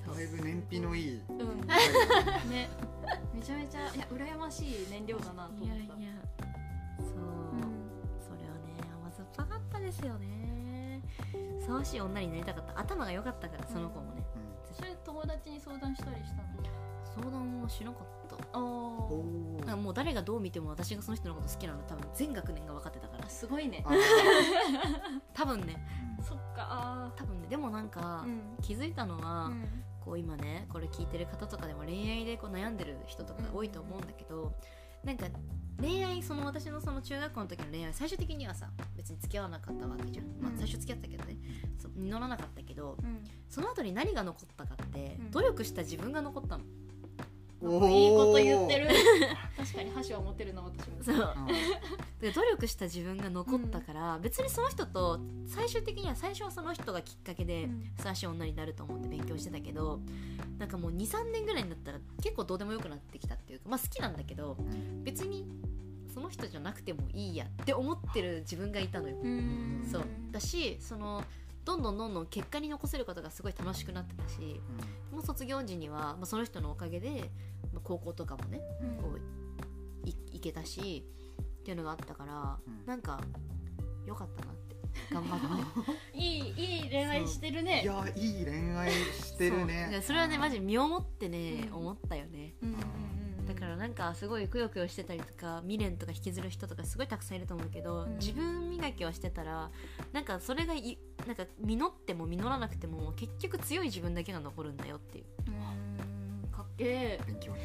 [0.07, 1.21] ただいぶ燃費のいい。
[1.29, 1.61] うん。
[2.51, 2.69] ね。
[3.35, 5.65] めちゃめちゃいや羨ましい燃料だなと思った。
[5.65, 5.87] いやいや。
[6.99, 7.09] そう、
[8.21, 11.03] それはね甘酸っぱかったですよね。
[11.59, 12.79] ふさわしい女になりたかった。
[12.79, 14.23] 頭が良かったからその子もね、
[14.71, 16.49] うそれ友達に相談したりしたの？
[17.23, 18.05] 相談はしなかった。
[18.05, 18.20] あんお
[19.61, 23.27] だからもう誰がどう見ても私がその人のこと好きなの多分全学年が分かってたから。
[23.27, 23.85] あすごいね。
[25.35, 25.87] 多分ね。
[26.19, 26.25] うん。
[26.25, 27.49] そっかあ多分ね。
[27.49, 28.57] でもなんか、ーうん。
[28.63, 29.65] 気づいたのは、うん。
[30.01, 34.53] こう今ねこれ聞いてる方とかでも恋愛でこう悩んでる人とか多いと思うんだけど、
[35.05, 35.27] なんか
[35.81, 41.37] 恋愛その私のその中学校の時の恋愛最終的にはさ別に付き合わなかったわけじゃん、まあうん最初付き合ったけどね。
[41.79, 43.23] そう実らなかったけどうん。
[43.49, 45.31] その後に何が残ったかって、うん。
[45.31, 46.65] 努力した自分が残ったの
[47.63, 48.89] なんかいいこと言ってる。
[49.57, 51.03] 確かに箸は持ってるな私も。
[51.03, 51.35] そう。
[51.37, 51.47] うん。
[52.21, 57.91] で努力した自分が残ったから、別にその人と最終的には最初はその人がきっかけでうん。
[57.97, 60.01] ふさわしい女になると思って勉強してたけど
[60.59, 65.47] なんかもう23年ぐらいになったら結構どうでもよくなってきたっていうかまあ好きなんだけどうん別に
[66.13, 69.89] その人じゃなくてもいいやって思ってる自分がいたのよ、うん。
[69.91, 70.05] そう。
[70.31, 71.23] だしその
[71.65, 74.61] どんどんどんどん結果に残せることがすごい楽しくなってたし
[75.13, 77.31] もう卒業時には、まあ、その人のおかげで、
[77.73, 78.97] まあ高校とかもねうん。
[79.03, 81.05] こうい行けたし
[81.43, 82.87] っていうのがあったから、うん。
[82.87, 83.21] なんか
[84.07, 84.77] 良かったなって
[85.13, 85.41] 頑張っ
[86.13, 86.19] て。
[86.19, 87.83] いいいい恋愛してるね。
[87.83, 89.91] いやいい恋愛してるね。
[89.93, 91.77] やそれはねマジ身をもってね、うん。
[91.77, 92.55] 思ったよね。
[92.63, 92.77] うん
[93.75, 98.19] うんうなんかすごいくよくよしてたりとか未練とか引きずる人とかすごいたくさんいると思うけど、うん。
[98.19, 99.71] 自分磨きをしてたら
[100.13, 105.25] なんかそれがいなんか実っても実らなくても結局強い自分だけが残るんだよっていう。
[105.49, 106.49] うん。
[106.51, 107.59] かっけえ勉強に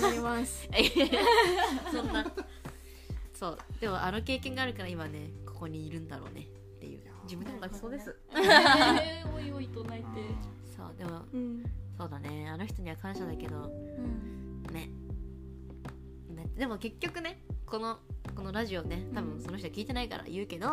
[0.00, 0.68] 頑張ります。
[1.90, 2.26] そんな。
[3.34, 3.58] そう。
[3.80, 6.42] でもあの経験があるから今ねここにいるんだろうね。
[6.42, 7.00] っていう。
[7.24, 8.16] 自分でも泣きそうです。
[8.32, 9.34] えー。
[9.34, 10.08] おいおいと泣いて。
[10.76, 10.94] そう。
[10.96, 11.64] でもうん。
[11.96, 12.48] そうだね。
[12.48, 14.62] あの人には感謝だけどうん。
[14.72, 15.05] ねね
[16.56, 17.98] でも結局ねこの
[18.34, 20.72] このラジオね多分その人聞いてないから言うけど、うん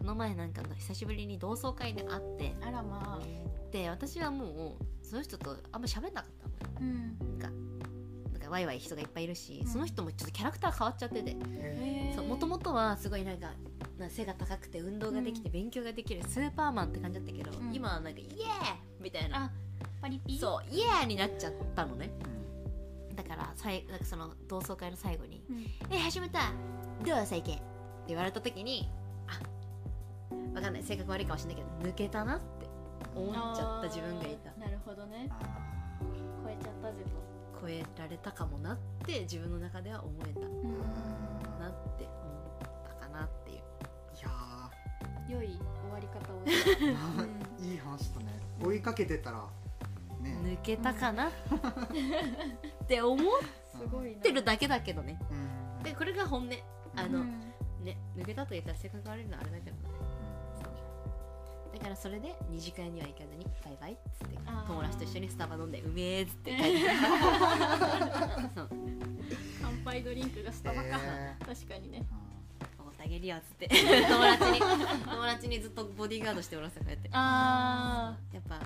[0.00, 3.26] この前なんかの久しぶりに同窓会で会ってあらまあ。
[3.70, 6.92] で私はもうその人とあんま喋んなかったのよ。
[7.20, 7.38] うん。
[7.38, 7.56] なんか
[8.32, 9.68] なんかワイワイ人がいっぱいいるし、うん。
[9.68, 11.36] その人もちょっとキャラクター変わっちゃってて。
[12.28, 13.52] もともとはすごいなんか
[14.08, 17.74] 背が高くて運動ができて勉強ができるスーパーマンって感じだったけど、うん。
[17.74, 18.32] 今はなんかイエーイ
[19.00, 19.44] みたいな。
[19.44, 19.50] あ
[20.00, 20.38] パリピ？
[20.38, 22.10] そうイエーイになっちゃったのね。
[22.24, 22.41] うん
[23.14, 26.52] だからさいなんかその同窓会の最後にうん「え始めた
[27.04, 27.64] どう最近?」って
[28.08, 28.90] 言われた時に
[29.28, 29.40] あ
[30.54, 30.82] わかんない。
[30.82, 32.66] 性格悪いかもしれないけど抜けたなって
[33.14, 34.52] 思っちゃった自分がいた。
[34.58, 35.28] なるほどね。
[35.30, 35.38] あ
[36.44, 40.46] 超えちゃったぜと超えられたかもなって自分の中では思えたな
[41.70, 42.58] って思っ
[42.88, 43.58] たかなっていう。
[43.58, 43.62] い
[44.22, 44.30] や
[45.28, 45.58] 良い終
[45.92, 46.42] わり方を。
[46.44, 48.40] ーいい話だね。
[48.62, 49.46] 追いかけてたら
[50.22, 50.36] ね。
[50.44, 51.28] 抜けたかな。
[51.28, 51.32] っ
[52.86, 53.26] て思っ
[53.78, 55.18] すごいなてるだけだけどね。
[55.30, 55.82] うん。
[55.82, 56.50] でこれが本音。
[56.96, 57.40] あの、うん。
[57.84, 59.82] ね抜けたと言ったら性格悪いのはあれだけどね。
[61.72, 64.66] だからそれで二次会には行かずにバイバイっつってあー。
[64.66, 66.70] 友達と一緒にスタバ飲んでうめえっつって帰って
[68.54, 68.68] そう。
[69.62, 72.04] 乾杯ドリンクがスタバか、え確かにね。
[72.78, 73.68] おごってあげるよっつって。
[73.72, 77.08] 友達に友達にずっとボディーガードしてもらってこうやって。
[77.12, 78.64] あやっぱね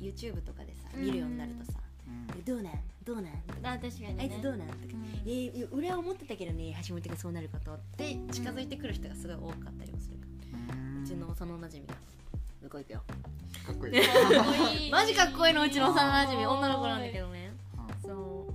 [0.00, 1.04] YouTube とかでさうん。
[1.04, 2.74] 見るようになるとさうん「どうなん？
[3.04, 4.16] どうなん?」とかーあ確かにね。
[4.20, 10.26] あいつどうなん?」とかうん「えー、俺は思ってたけどね橋本がそうなること」って近づいてくる人がすごい多かったりもするか
[10.68, 11.02] ら、うん。
[11.04, 11.94] うちの幼なじみが
[12.62, 13.02] 向こう行くよ。
[13.66, 13.92] かっこいい。
[14.02, 14.90] かっこいい。
[14.92, 16.46] マジかっこいいのうちの幼なじみ。
[16.46, 17.52] 女の子なんだけどね。
[18.04, 18.08] うん。
[18.10, 18.54] そう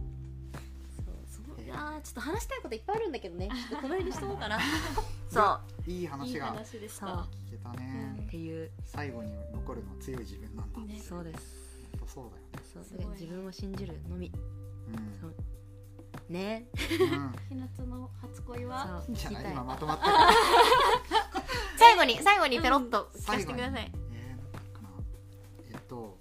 [1.76, 3.50] そうそういやーちょっと話したいこといっぱいあるんだけどね。
[3.70, 4.60] ちょっとこの辺にしとこうかな。
[5.30, 5.92] そう。
[5.92, 7.08] いいいい話が話でした。
[7.08, 7.18] そう。
[7.48, 8.72] 聞けたっねていう。
[8.86, 10.80] 最後に残るのは強い自分なんだ。
[10.82, 11.66] ねそうです。
[12.08, 12.70] そうだよね。
[12.74, 12.84] そう。
[12.84, 14.32] すご自分を信じるのみ。
[14.88, 15.20] うん。
[15.20, 15.36] そう。
[16.30, 16.68] ね。
[16.74, 17.36] うん。
[17.50, 19.04] ひなつの初恋は？
[19.04, 19.16] そう。
[19.32, 20.12] 今まとまってる。
[21.78, 24.90] 最後に最後にペロッと聞かせてください、えー、なんだったかな。
[25.72, 26.18] えっと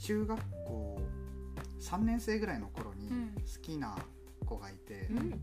[0.00, 1.00] 中学校
[1.80, 3.96] 3年生ぐらいの頃好きな
[4.44, 5.30] 子がいて、うん。
[5.30, 5.36] で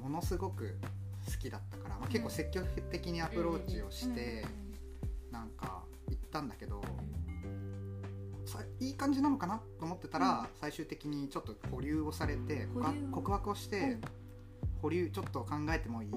[0.00, 0.78] ものすごく
[1.26, 4.44] 好きだったから、まあ、結構積極的にアプローチをして、
[5.30, 6.82] なんか行ったんだけど、
[8.46, 14.00] さいい感じなのかなと思ってたら、最終的にちょっと保留をされて告白告白をして、うん。
[14.82, 16.10] 保留ちょっと考えてもいい、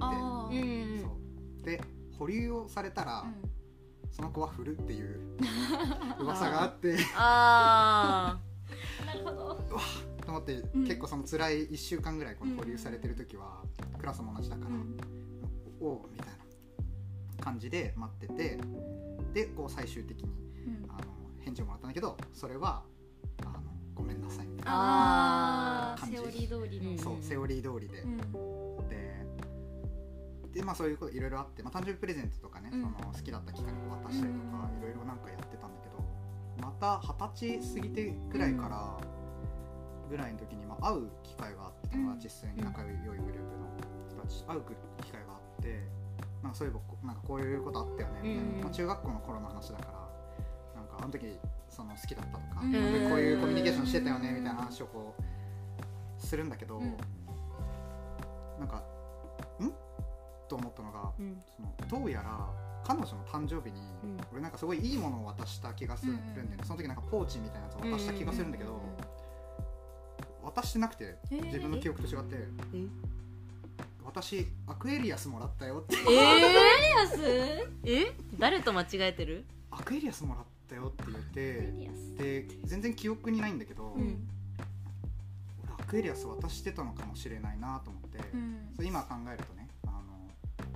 [0.00, 0.94] あー。
[0.94, 1.00] うん。
[1.00, 1.06] そ
[1.60, 1.64] う。
[1.64, 1.80] で
[2.18, 3.49] 保留をされたら、うん
[4.10, 5.20] その子は振るっていう
[6.20, 6.96] 噂があって。
[7.16, 8.40] あ
[9.06, 9.54] なるほど。
[10.24, 10.84] と思って、うん。
[10.84, 13.62] 結構その辛い1週間ぐらいこの保留されてる時は、
[13.98, 14.96] クラスも同じだから、うん。
[15.80, 18.60] おおみたいな感じで待ってて
[19.32, 20.28] でこう最終的に
[20.66, 20.90] うん。
[20.90, 21.04] あの
[21.40, 22.82] 返事をもらったんだけどそれは
[23.42, 23.60] あの
[23.94, 26.16] ごめんなさいみたいな、感じ。
[26.16, 26.90] セオリー通りの。
[26.90, 28.16] うんそうセオリー通りで、うん。
[28.18, 28.24] で
[30.52, 32.82] でまあそういうこといろいろあって、まあ、誕生日プレゼントとかね、うん。
[32.82, 36.02] その好きだった機会に渡したりとかうんいろいろなんかやってたんだけど
[36.60, 38.98] また二十歳過ぎてぐらいから
[40.08, 43.70] ぐらいの時に、まあ、会う機会があって友達数に仲良いグループの
[44.10, 44.62] 人たち会う
[45.02, 45.86] 機会があって
[46.42, 49.84] なんかそういえばこなんかこういうことあったよねみたいな、うんまあ、中学校の頃の話だか
[50.74, 51.38] らなんかあの時
[51.70, 52.72] その好きだったとか、うん。
[52.72, 52.78] こ
[53.14, 56.96] ういうコミュニケーションしてたよねみたいな話をこうするんだけど、うん。
[58.58, 58.82] なんかん
[60.50, 61.42] と思ったのがーうん。
[61.56, 62.50] そのどうやら
[62.84, 64.20] 彼女の誕生日に、うん。
[64.32, 68.90] 俺なんかすごいいいものを渡した気がするんだよね、うんその時なんかポーチみたいなやつを渡した気がするんだけど、うんうんうん
[70.42, 71.44] 渡してなくてえー。
[71.44, 72.36] 自分の記憶と違って、
[72.74, 72.86] え
[74.04, 75.96] 私アクエリアスもらったよって。
[76.08, 78.12] ええ？
[78.38, 79.44] 誰と間違えてる？
[79.70, 82.16] アクエリアスもらったよって言ってリアス。
[82.16, 84.26] で全然記憶にないんだけど、うん。
[85.62, 88.56] 俺アクエリアス渡してたのかもしれないなと思って、うん。
[88.76, 89.59] そう今考えるとね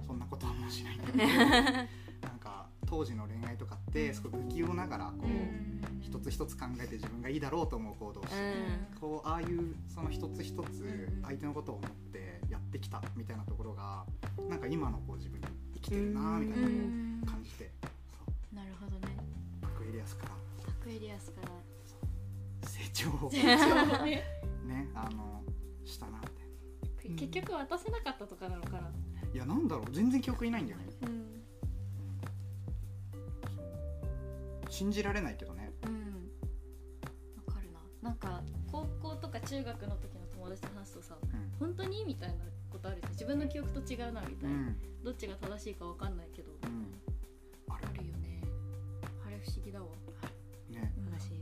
[0.07, 5.75] そんなことはもうしないんだけどなんか当時の恋愛とかってすごい不器用ながらこう、うん。
[6.01, 9.01] 一つ一つ考えて自分がいいだろうと思う行動をして、うん。
[9.01, 11.23] こうああいうその一つ一つうん。
[11.23, 14.05] 相手のことを思ってやってきたみたいなところが
[14.49, 16.75] なんか今のこう自分に生きてるなみたいなの
[17.23, 17.89] を感じて、そ
[18.53, 18.55] う。
[18.55, 19.17] なるほどね。
[19.63, 20.33] アクエリアスから。
[20.69, 21.49] アクエリアスから。
[22.69, 23.31] 成長を。
[23.33, 24.23] 成長ね。
[24.65, 25.43] ねあの
[25.85, 26.29] したなって。
[27.09, 28.91] うん結局渡せなかったとかなのかな
[29.35, 29.93] いやなんだろう。
[29.93, 31.09] 全然記憶にないんだよね、うん。
[31.09, 31.25] うん
[34.71, 35.73] 信じられないけどね。
[35.87, 36.31] うん。
[37.47, 37.79] わかるな。
[38.03, 41.53] なんか高校とか中学の時の友達と話すとさうん。
[41.61, 42.35] 本当にみたいな
[42.71, 44.77] ことあるし自分の記憶と違うなみたいな、うん。
[45.05, 46.51] どっちが正しいかわかんないけど。
[46.51, 46.93] うん。
[47.73, 47.89] ある。
[47.89, 48.41] あるよね。
[49.27, 49.87] あれ不思議だわ。
[50.71, 50.93] ね。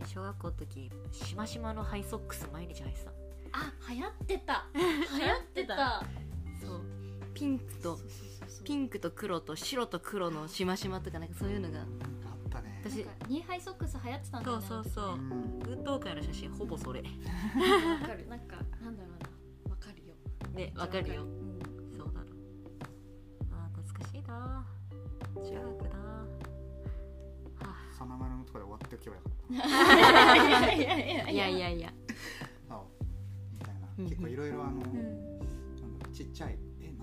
[0.04, 3.10] 私小学校の時しましまのハイソックス毎日履いてた。
[3.52, 4.66] あ流行ってた。
[4.74, 6.02] 流行ってた。
[6.60, 7.01] そう
[7.34, 7.98] ピンクと
[8.64, 11.80] ピンクと黒と白と黒のしましまとかなんかそういうのが。
[11.80, 11.86] あっ
[12.50, 12.82] たね。
[12.84, 14.66] 私ニーハイソックス流行ってたんだよね。
[14.66, 15.14] そうそうそう。
[15.14, 15.62] うん。
[15.78, 17.06] 運動会の写真ほぼそれわ
[18.06, 18.40] かるなん。
[18.40, 18.96] かなん。
[18.96, 19.12] だろう
[19.64, 20.14] なわかるよ
[20.54, 21.58] ねわかるようん。
[21.96, 22.26] そうなの
[23.52, 24.66] あー懐かしいな
[25.34, 31.92] 中学だはさなまるのとこで終わっておけばよかっいやいやいやあいやいやいや
[32.68, 32.82] たあ
[33.52, 34.04] みたいなうん。
[34.04, 34.10] うん。
[34.10, 34.80] 結構いろいろあの、うん。
[34.80, 35.98] なん。
[35.98, 36.58] だろうちっちゃい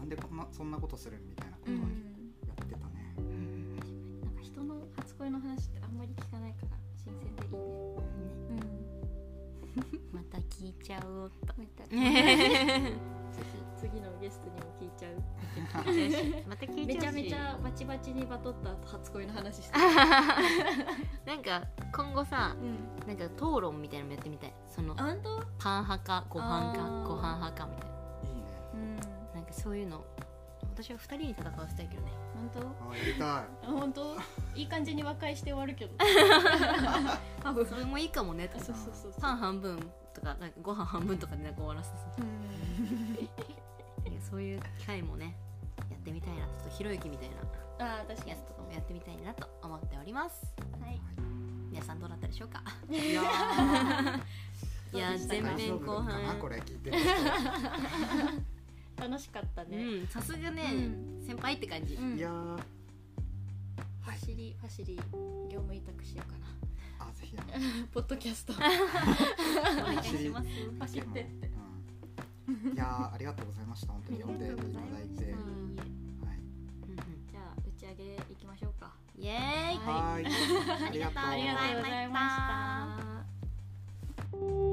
[0.09, 1.83] でこんなそんなことするみたいなことはうん。
[2.47, 3.75] やってたね、うん
[4.21, 7.57] なんか人の初恋の話ってあんまり聞かないから新鮮でいいね。
[8.49, 8.55] う
[9.79, 10.17] ん。
[10.17, 11.53] また聞いちゃおうと。
[11.57, 12.97] またぜめひ
[13.79, 15.13] 次のゲストにも聞いちゃう。
[16.49, 17.15] また聞いめちゃちゃうし。
[17.23, 19.77] めちゃバチバチにバトった初恋の話して
[21.25, 23.07] なんか今後さうん。
[23.07, 24.53] なんか討論みたいなのもやってみたい。
[24.67, 25.19] そのパン
[25.83, 27.88] 派かご飯かご飯派かみたいな
[29.49, 30.03] かそういうの。
[30.73, 32.11] 私は二人に戦わせたいけどね。
[32.35, 32.59] 本当？
[32.91, 33.21] あやりたい。
[33.27, 34.15] あ 本当？
[34.55, 35.93] いい感じに和解して終わるけど。
[37.43, 37.65] 多分。
[37.65, 38.63] それもいいかもねとか。
[38.65, 39.77] そうそうそう半分
[40.13, 41.97] とかなんかご飯半分とかでなんか終わらせて
[44.29, 45.35] そういう機会もね
[45.89, 46.45] やってみたいな。
[46.45, 47.35] ちょっとひろゆきみたいな。
[47.79, 48.31] あー確かに。
[48.31, 50.53] やつとかもやってみたいなと思っております。
[50.81, 51.01] はい。
[51.71, 52.63] 皆さんどうだったでしょうか？
[54.91, 57.07] いや全面後かな半これ聞いてる人
[58.99, 59.77] 楽しかったね。
[59.77, 60.73] うんさすがね、
[61.23, 62.17] う先輩って感じ、うん。
[62.17, 62.57] いやー。
[64.01, 66.31] ファシリファシリ業務委託しよう
[66.99, 67.35] かあぜひ。
[67.93, 68.53] ポッドキャスト。
[68.53, 70.47] お願いします。
[70.79, 71.51] 走ってって。
[72.47, 72.73] うん。
[72.73, 73.93] いやーありがとうございました。
[73.93, 75.23] 本当に呼んでいただいて。
[75.25, 75.33] はい。
[75.33, 75.75] うん
[77.31, 78.93] じゃあ打ち上げ行きましょうか。
[79.17, 79.77] イエーイ。
[79.77, 80.25] はーい。
[80.87, 81.23] ありがとう。
[81.23, 82.35] ありがとうございまし
[84.65, 84.68] た